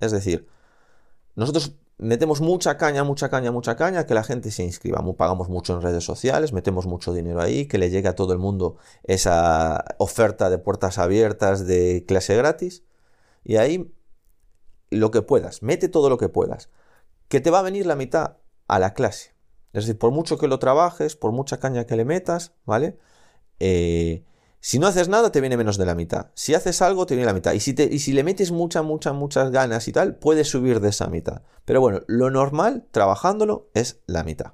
Es 0.00 0.10
decir, 0.10 0.48
nosotros 1.36 1.76
metemos 1.98 2.40
mucha 2.40 2.76
caña, 2.76 3.04
mucha 3.04 3.28
caña, 3.28 3.52
mucha 3.52 3.76
caña, 3.76 4.06
que 4.06 4.14
la 4.14 4.24
gente 4.24 4.50
se 4.50 4.64
inscriba. 4.64 5.04
Pagamos 5.16 5.48
mucho 5.48 5.74
en 5.74 5.82
redes 5.82 6.04
sociales, 6.04 6.52
metemos 6.52 6.86
mucho 6.86 7.12
dinero 7.12 7.40
ahí, 7.40 7.66
que 7.66 7.78
le 7.78 7.90
llegue 7.90 8.08
a 8.08 8.14
todo 8.14 8.32
el 8.32 8.38
mundo 8.38 8.76
esa 9.04 9.84
oferta 9.98 10.50
de 10.50 10.58
puertas 10.58 10.98
abiertas 10.98 11.66
de 11.66 12.04
clase 12.06 12.36
gratis. 12.36 12.84
Y 13.44 13.56
ahí 13.56 13.94
lo 14.90 15.10
que 15.10 15.22
puedas, 15.22 15.62
mete 15.62 15.88
todo 15.88 16.10
lo 16.10 16.18
que 16.18 16.28
puedas. 16.28 16.70
Que 17.28 17.40
te 17.40 17.50
va 17.50 17.60
a 17.60 17.62
venir 17.62 17.86
la 17.86 17.96
mitad 17.96 18.38
a 18.66 18.78
la 18.78 18.94
clase. 18.94 19.31
Es 19.72 19.84
decir, 19.84 19.98
por 19.98 20.10
mucho 20.10 20.38
que 20.38 20.48
lo 20.48 20.58
trabajes, 20.58 21.16
por 21.16 21.32
mucha 21.32 21.58
caña 21.58 21.86
que 21.86 21.96
le 21.96 22.04
metas, 22.04 22.52
¿vale? 22.64 22.98
Eh, 23.58 24.24
si 24.60 24.78
no 24.78 24.86
haces 24.86 25.08
nada, 25.08 25.32
te 25.32 25.40
viene 25.40 25.56
menos 25.56 25.76
de 25.76 25.86
la 25.86 25.94
mitad. 25.94 26.30
Si 26.34 26.54
haces 26.54 26.82
algo, 26.82 27.06
te 27.06 27.14
viene 27.14 27.26
la 27.26 27.32
mitad. 27.32 27.52
Y 27.52 27.60
si, 27.60 27.74
te, 27.74 27.84
y 27.84 27.98
si 27.98 28.12
le 28.12 28.22
metes 28.22 28.52
muchas, 28.52 28.84
muchas, 28.84 29.14
muchas 29.14 29.50
ganas 29.50 29.88
y 29.88 29.92
tal, 29.92 30.16
puedes 30.16 30.48
subir 30.48 30.80
de 30.80 30.90
esa 30.90 31.08
mitad. 31.08 31.42
Pero 31.64 31.80
bueno, 31.80 32.02
lo 32.06 32.30
normal, 32.30 32.86
trabajándolo, 32.92 33.70
es 33.74 34.00
la 34.06 34.22
mitad. 34.22 34.52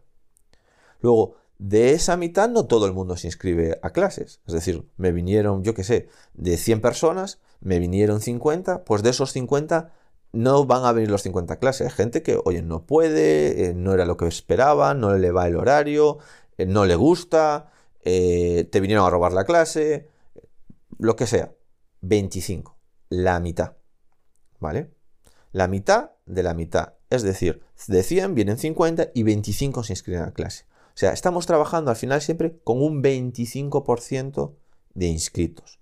Luego, 1.01 1.35
de 1.59 1.93
esa 1.93 2.17
mitad 2.17 2.49
no 2.49 2.67
todo 2.67 2.87
el 2.87 2.93
mundo 2.93 3.17
se 3.17 3.27
inscribe 3.27 3.79
a 3.83 3.91
clases. 3.91 4.41
Es 4.47 4.55
decir, 4.55 4.89
me 4.97 5.13
vinieron, 5.13 5.63
yo 5.63 5.75
qué 5.75 5.85
sé, 5.85 6.09
de 6.33 6.57
100 6.57 6.81
personas, 6.81 7.41
me 7.61 7.79
vinieron 7.79 8.21
50, 8.21 8.85
pues 8.85 9.03
de 9.03 9.11
esos 9.11 9.33
50 9.33 9.93
no 10.33 10.67
van 10.67 10.85
a 10.85 10.93
venir 10.93 11.11
los 11.11 11.23
50 11.23 11.59
clases. 11.59 11.87
Hay 11.87 11.93
gente 11.93 12.23
que, 12.23 12.41
oye, 12.45 12.63
no 12.63 12.87
puede, 12.87 13.67
eh, 13.67 13.75
no 13.75 13.95
era 13.95 14.05
lo 14.05 14.17
que 14.17 14.27
esperaba, 14.27 14.95
no 14.95 15.17
le 15.17 15.31
va 15.31 15.47
el 15.47 15.57
horario, 15.57 16.19
eh, 16.59 16.67
no 16.67 16.85
le 16.85 16.97
gusta, 16.97 17.71
eh, 18.03 18.69
te 18.71 18.81
vinieron 18.81 19.07
a 19.07 19.11
robar 19.11 19.33
la 19.33 19.45
clase, 19.45 20.09
lo 20.99 21.17
que 21.17 21.27
sea. 21.27 21.55
25, 22.01 22.79
la 23.09 23.41
mitad. 23.41 23.77
¿Vale? 24.61 24.91
La 25.53 25.69
mitad 25.69 26.13
de 26.27 26.43
la 26.43 26.55
mitad. 26.55 26.95
Es 27.11 27.23
decir, 27.23 27.63
de 27.87 28.03
100 28.03 28.35
vienen 28.35 28.59
50 28.59 29.11
y 29.15 29.23
25 29.23 29.83
se 29.83 29.93
inscriben 29.95 30.23
a 30.23 30.27
la 30.27 30.33
clase. 30.33 30.67
O 30.89 31.01
sea, 31.01 31.13
estamos 31.13 31.47
trabajando 31.47 31.91
al 31.91 31.97
final 31.97 32.21
siempre 32.21 32.59
con 32.65 32.83
un 32.83 33.03
25% 33.03 34.55
de 34.95 35.07
inscritos. 35.07 35.79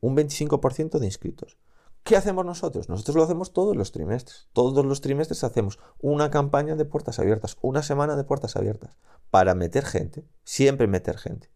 Un 0.00 0.16
25% 0.16 0.98
de 0.98 1.06
inscritos. 1.06 1.56
¿Qué 2.04 2.18
hacemos 2.18 2.44
nosotros? 2.44 2.90
Nosotros 2.90 3.16
lo 3.16 3.24
hacemos 3.24 3.54
todos 3.54 3.74
los 3.74 3.90
trimestres. 3.90 4.46
Todos 4.52 4.84
los 4.84 5.00
trimestres 5.00 5.42
hacemos 5.42 5.78
una 6.00 6.30
campaña 6.30 6.76
de 6.76 6.84
puertas 6.84 7.18
abiertas, 7.18 7.56
una 7.62 7.82
semana 7.82 8.14
de 8.14 8.24
puertas 8.24 8.56
abiertas, 8.56 8.98
para 9.30 9.54
meter 9.54 9.86
gente, 9.86 10.26
siempre 10.44 10.86
meter 10.86 11.16
gente. 11.16 11.48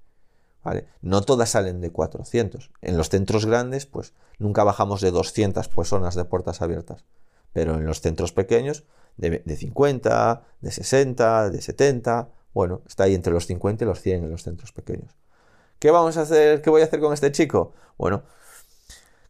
¿vale? 0.65 0.87
No 1.03 1.21
todas 1.21 1.51
salen 1.51 1.83
de 1.83 1.93
400. 1.93 2.71
En 2.81 2.97
los 2.97 3.11
centros 3.11 3.45
grandes, 3.45 3.85
pues 3.85 4.15
nunca 4.39 4.65
bajamos 4.65 5.03
de 5.03 5.11
200 5.11 5.69
personas 5.69 6.15
de 6.15 6.25
puertas 6.25 6.63
abiertas. 6.63 7.05
Pero 7.53 7.75
en 7.75 7.85
los 7.85 8.01
centros 8.01 8.33
pequeños, 8.33 8.85
de, 9.19 9.43
de 9.45 9.57
50, 9.57 10.45
de 10.63 10.71
60, 10.71 11.51
de 11.51 11.61
70, 11.61 12.31
bueno, 12.55 12.81
está 12.87 13.05
ahí 13.05 13.15
entre 13.15 13.35
los 13.35 13.47
50 13.47 13.85
y 13.85 13.87
los 13.87 14.01
100 14.01 14.25
en 14.25 14.31
los 14.31 14.45
centros 14.45 14.73
pequeños. 14.73 15.15
¿Qué 15.79 15.91
vamos 15.91 16.17
a 16.17 16.23
hacer? 16.23 16.63
¿Qué 16.63 16.71
voy 16.71 16.81
a 16.81 16.85
hacer 16.85 17.01
con 17.01 17.13
este 17.13 17.31
chico? 17.33 17.75
Bueno, 17.99 18.23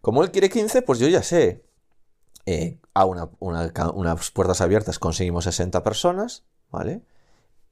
como 0.09 0.23
él 0.23 0.31
quiere 0.31 0.49
15, 0.49 0.81
pues 0.81 0.99
yo 1.01 1.07
ya 1.07 1.23
sé. 1.23 1.67
Eh, 2.47 2.79
a 2.95 3.05
unas 3.05 4.31
puertas 4.31 4.63
abiertas 4.63 4.99
conseguimos 4.99 5.45
60 5.45 5.83
personas, 5.83 6.45
¿vale? 6.71 7.03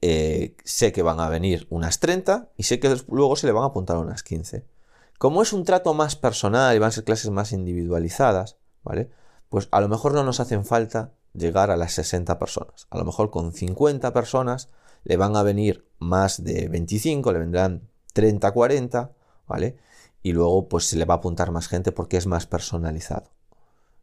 Eh, 0.03 0.55
sé 0.63 0.91
que 0.91 1.01
van 1.01 1.19
a 1.19 1.29
venir 1.29 1.65
unas 1.71 1.99
30 1.99 2.49
y 2.55 2.61
sé 2.61 2.79
que 2.79 2.95
luego 3.07 3.35
se 3.37 3.47
le 3.47 3.53
van 3.53 3.63
a 3.63 3.67
apuntar 3.67 3.97
unas 3.97 4.21
15. 4.21 4.67
Como 5.17 5.41
es 5.41 5.51
un 5.51 5.63
trato 5.63 5.95
más 5.95 6.15
personal 6.15 6.75
y 6.75 6.77
van 6.77 6.89
a 6.89 6.91
ser 6.91 7.05
clases 7.05 7.31
más 7.31 7.53
individualizadas, 7.53 8.57
¿vale? 8.83 9.09
Pues 9.49 9.67
a 9.71 9.81
lo 9.81 9.87
mejor 9.87 10.13
no 10.13 10.23
nos 10.23 10.39
hacen 10.39 10.63
falta 10.63 11.13
llegar 11.33 11.71
a 11.71 11.75
las 11.75 11.93
60 11.93 12.37
personas. 12.37 12.85
A 12.91 12.99
lo 12.99 13.05
mejor 13.05 13.31
con 13.31 13.51
50 13.51 14.13
personas 14.13 14.69
le 15.05 15.17
van 15.17 15.35
a 15.35 15.41
venir 15.41 15.87
más 15.97 16.43
de 16.43 16.67
25, 16.67 17.31
le 17.31 17.39
vendrán 17.39 17.89
30, 18.13 18.51
40, 18.51 19.11
¿vale? 19.47 19.79
Y 20.27 20.33
luego 20.33 20.67
pues 20.67 20.83
se 20.83 20.97
le 20.97 21.05
va 21.05 21.13
a 21.13 21.17
apuntar 21.17 21.51
más 21.51 21.69
gente 21.69 21.93
porque 21.93 22.17
es 22.17 22.27
más 22.27 22.45
personalizado. 22.47 23.31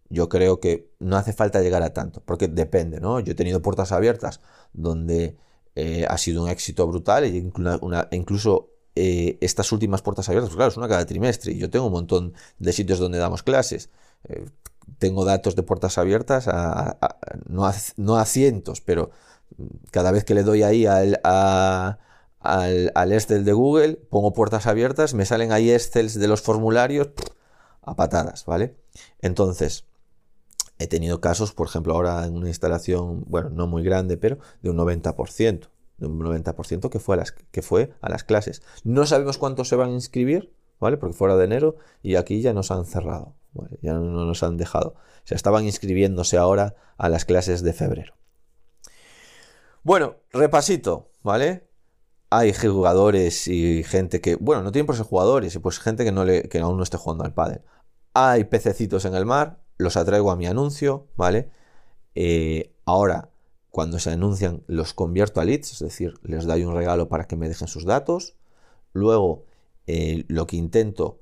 Yo 0.09 0.31
creo 0.31 0.59
que 0.59 0.91
no 1.01 1.19
hace 1.19 1.35
falta 1.35 1.61
llegar 1.61 1.83
a 1.83 1.93
tanto, 1.93 2.23
porque 2.25 2.49
depende, 2.49 2.99
¿no? 2.99 3.21
Yo 3.21 3.33
he 3.33 3.35
tenido 3.35 3.61
puertas 3.61 3.93
abiertas 3.93 4.41
donde 4.73 5.37
eh, 5.75 6.07
ha 6.09 6.17
sido 6.17 6.43
un 6.43 6.49
éxito 6.49 6.87
brutal 6.87 7.25
e 7.25 8.17
incluso 8.17 8.71
eh, 8.97 9.37
estas 9.43 9.71
últimas 9.71 10.01
puertas 10.01 10.27
abiertas, 10.31 10.49
pues 10.49 10.57
claro, 10.57 10.71
es 10.71 10.79
una 10.79 10.89
cada 10.89 11.05
trimestre 11.05 11.53
y 11.53 11.59
yo 11.59 11.69
tengo 11.69 11.87
un 11.89 11.93
montón 11.93 12.33
de 12.59 12.73
sitios 12.73 12.99
donde 12.99 13.19
damos 13.19 13.43
clases. 13.43 13.91
Eh, 14.27 14.47
tengo 14.99 15.27
datos 15.27 15.57
de 15.57 15.63
puertas 15.63 15.99
abiertas, 15.99 16.47
no, 17.49 17.67
a, 18.17 18.25
cientos, 18.25 18.81
pero 18.81 19.11
cada 19.91 20.11
vez 20.11 20.25
que 20.25 20.33
le 20.33 20.43
doy 20.43 20.63
ahí 20.63 20.87
al, 20.87 21.21
al, 22.44 23.12
Excel 23.12 23.44
de 23.44 23.52
Google, 23.52 23.96
pongo 24.11 24.35
puertas 24.35 24.66
abiertas, 24.66 25.14
me 25.14 25.24
salen 25.24 25.50
ahí 25.50 25.70
Excels 25.70 26.14
de 26.14 26.28
los 26.28 26.42
formularios 26.42 27.09
a 27.83 27.96
patadas, 27.96 28.44
¿vale? 28.44 28.76
Entonces, 29.20 29.87
he 30.78 30.87
tenido 30.87 31.20
casos, 31.22 31.52
por 31.52 31.68
ejemplo, 31.68 31.94
ahora 31.94 32.24
en 32.26 32.37
una 32.37 32.48
instalación, 32.48 33.24
bueno, 33.26 33.48
no 33.48 33.66
muy 33.66 33.83
grande, 33.83 34.18
pero 34.18 34.38
de 34.62 34.70
un 34.70 34.76
90%, 34.76 35.68
de 35.96 36.07
un 36.07 36.20
90% 36.20 36.90
que 36.90 36.98
fue, 36.98 37.14
a 37.14 37.18
las, 37.18 37.33
que 37.33 37.62
fue 37.62 37.94
a 38.02 38.11
las 38.11 38.24
clases. 38.24 38.62
No 38.85 39.07
sabemos 39.07 39.38
cuántos 39.38 39.68
se 39.68 39.76
van 39.76 39.90
a 39.90 39.94
inscribir, 39.94 40.52
¿vale? 40.80 40.98
Porque 40.98 41.16
fuera 41.16 41.37
de 41.37 41.46
enero 41.46 41.76
y 42.02 42.16
aquí 42.16 42.42
ya 42.42 42.52
nos 42.52 42.70
han 42.70 42.85
cerrado, 42.85 43.35
Ya 43.80 43.94
no 43.94 44.26
nos 44.26 44.42
han 44.42 44.59
dejado. 44.59 44.90
O 44.90 45.26
sea, 45.26 45.37
estaban 45.37 45.64
inscribiéndose 45.64 46.37
ahora 46.37 46.76
a 46.98 47.09
las 47.09 47.24
clases 47.24 47.62
de 47.62 47.72
febrero. 47.72 48.14
Bueno, 49.83 50.16
repasito, 50.30 51.11
¿vale? 51.22 51.68
Hay 52.37 52.53
jugadores 52.53 53.47
y 53.47 53.85
gente 53.85 54.20
que, 54.20 54.35
bueno, 54.35 54.62
no 54.62 54.73
tienen 54.73 54.87
por 54.87 54.97
ser 54.97 55.07
jugadores, 55.07 55.55
y 55.55 55.61
pues 55.61 55.79
gente 55.79 56.05
que, 56.05 56.11
no 56.11 56.25
le, 56.25 56.49
que 56.49 56.59
aún 56.59 56.77
no 56.77 56.83
esté 56.83 56.97
jugando 56.97 57.23
al 57.23 57.33
pádel. 57.33 57.62
Hay 58.12 58.42
pececitos 58.44 59.05
en 59.05 59.14
el 59.14 59.25
mar, 59.25 59.61
los 59.79 59.97
atraigo 59.97 60.33
a 60.33 60.37
mi 60.37 60.47
anuncio, 60.47 61.07
¿vale? 61.16 61.51
Eh, 62.16 62.75
ahora, 62.87 63.31
cuando 63.70 64.01
se 64.01 64.11
anuncian, 64.11 64.64
los 64.66 64.94
convierto 64.94 65.40
a 65.40 65.44
leads, 65.44 65.75
es 65.75 65.79
decir, 65.79 66.14
les 66.23 66.44
doy 66.44 66.64
un 66.64 66.75
regalo 66.75 67.09
para 67.09 67.29
que 67.29 67.37
me 67.37 67.49
dejen 67.49 67.68
sus 67.68 67.85
datos. 67.85 68.37
Luego, 68.92 69.44
eh, 69.87 70.25
lo 70.27 70.49
que 70.49 70.57
intento 70.57 71.20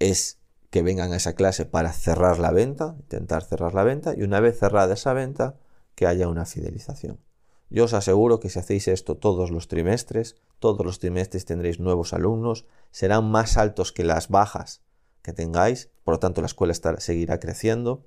es 0.00 0.38
que 0.68 0.82
vengan 0.82 1.14
a 1.14 1.16
esa 1.16 1.34
clase 1.34 1.64
para 1.64 1.94
cerrar 1.94 2.38
la 2.38 2.50
venta, 2.50 2.94
intentar 3.00 3.42
cerrar 3.44 3.72
la 3.72 3.84
venta, 3.84 4.14
y 4.14 4.22
una 4.22 4.40
vez 4.40 4.58
cerrada 4.58 4.92
esa 4.92 5.14
venta, 5.14 5.56
que 5.94 6.06
haya 6.06 6.28
una 6.28 6.44
fidelización. 6.44 7.18
Yo 7.72 7.84
os 7.84 7.94
aseguro 7.94 8.38
que 8.38 8.50
si 8.50 8.58
hacéis 8.58 8.86
esto 8.86 9.16
todos 9.16 9.50
los 9.50 9.66
trimestres, 9.66 10.36
todos 10.58 10.84
los 10.84 10.98
trimestres 10.98 11.46
tendréis 11.46 11.80
nuevos 11.80 12.12
alumnos, 12.12 12.66
serán 12.90 13.30
más 13.30 13.56
altos 13.56 13.92
que 13.92 14.04
las 14.04 14.28
bajas 14.28 14.82
que 15.22 15.32
tengáis, 15.32 15.88
por 16.04 16.12
lo 16.12 16.18
tanto 16.18 16.42
la 16.42 16.48
escuela 16.48 16.74
seguirá 16.74 17.40
creciendo. 17.40 18.04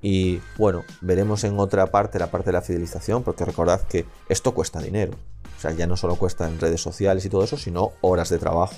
Y 0.00 0.40
bueno, 0.56 0.84
veremos 1.02 1.44
en 1.44 1.58
otra 1.58 1.88
parte 1.88 2.18
la 2.18 2.30
parte 2.30 2.46
de 2.46 2.54
la 2.54 2.62
fidelización, 2.62 3.22
porque 3.22 3.44
recordad 3.44 3.82
que 3.82 4.06
esto 4.30 4.54
cuesta 4.54 4.80
dinero. 4.80 5.12
O 5.58 5.60
sea, 5.60 5.72
ya 5.72 5.86
no 5.86 5.98
solo 5.98 6.16
cuesta 6.16 6.48
en 6.48 6.58
redes 6.58 6.80
sociales 6.80 7.26
y 7.26 7.28
todo 7.28 7.44
eso, 7.44 7.58
sino 7.58 7.92
horas 8.00 8.30
de 8.30 8.38
trabajo. 8.38 8.76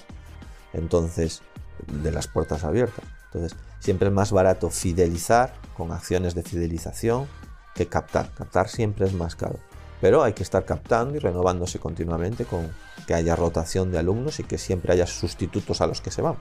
Entonces, 0.72 1.42
de 2.02 2.10
las 2.10 2.26
puertas 2.26 2.64
abiertas. 2.64 3.04
Entonces, 3.26 3.56
siempre 3.78 4.08
es 4.08 4.14
más 4.14 4.32
barato 4.32 4.70
fidelizar 4.70 5.54
con 5.76 5.92
acciones 5.92 6.34
de 6.34 6.42
fidelización 6.42 7.28
que 7.76 7.86
captar. 7.86 8.34
Captar 8.34 8.68
siempre 8.68 9.06
es 9.06 9.12
más 9.12 9.36
caro 9.36 9.60
pero 10.04 10.22
hay 10.22 10.34
que 10.34 10.42
estar 10.42 10.66
captando 10.66 11.16
y 11.16 11.18
renovándose 11.18 11.78
continuamente 11.78 12.44
con 12.44 12.70
que 13.06 13.14
haya 13.14 13.34
rotación 13.36 13.90
de 13.90 13.98
alumnos 13.98 14.38
y 14.38 14.44
que 14.44 14.58
siempre 14.58 14.92
haya 14.92 15.06
sustitutos 15.06 15.80
a 15.80 15.86
los 15.86 16.02
que 16.02 16.10
se 16.10 16.20
van. 16.20 16.36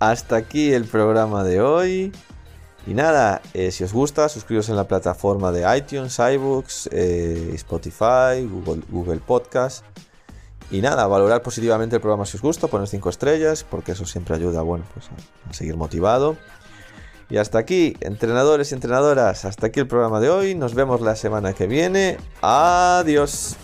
Hasta 0.00 0.36
aquí 0.36 0.74
el 0.74 0.84
programa 0.84 1.44
de 1.44 1.62
hoy. 1.62 2.12
Y 2.86 2.92
nada, 2.92 3.40
eh, 3.54 3.70
si 3.70 3.84
os 3.84 3.94
gusta, 3.94 4.28
suscribiros 4.28 4.68
en 4.68 4.76
la 4.76 4.86
plataforma 4.86 5.50
de 5.50 5.78
iTunes, 5.78 6.18
iBooks, 6.18 6.90
eh, 6.92 7.52
Spotify, 7.54 8.46
Google, 8.46 8.82
Google 8.90 9.20
Podcast. 9.20 9.82
Y 10.70 10.82
nada, 10.82 11.06
valorar 11.06 11.40
positivamente 11.40 11.96
el 11.96 12.02
programa 12.02 12.26
si 12.26 12.36
os 12.36 12.42
gusta, 12.42 12.66
poner 12.66 12.86
5 12.86 13.08
estrellas, 13.08 13.64
porque 13.64 13.92
eso 13.92 14.04
siempre 14.04 14.34
ayuda 14.34 14.60
bueno, 14.60 14.84
pues 14.92 15.06
a 15.48 15.54
seguir 15.54 15.78
motivado. 15.78 16.36
Y 17.30 17.36
hasta 17.36 17.58
aquí, 17.58 17.94
entrenadores 18.00 18.72
y 18.72 18.74
entrenadoras, 18.74 19.44
hasta 19.44 19.66
aquí 19.66 19.80
el 19.80 19.86
programa 19.86 20.20
de 20.20 20.30
hoy. 20.30 20.54
Nos 20.54 20.74
vemos 20.74 21.00
la 21.00 21.14
semana 21.14 21.52
que 21.52 21.66
viene. 21.66 22.16
Adiós. 22.40 23.56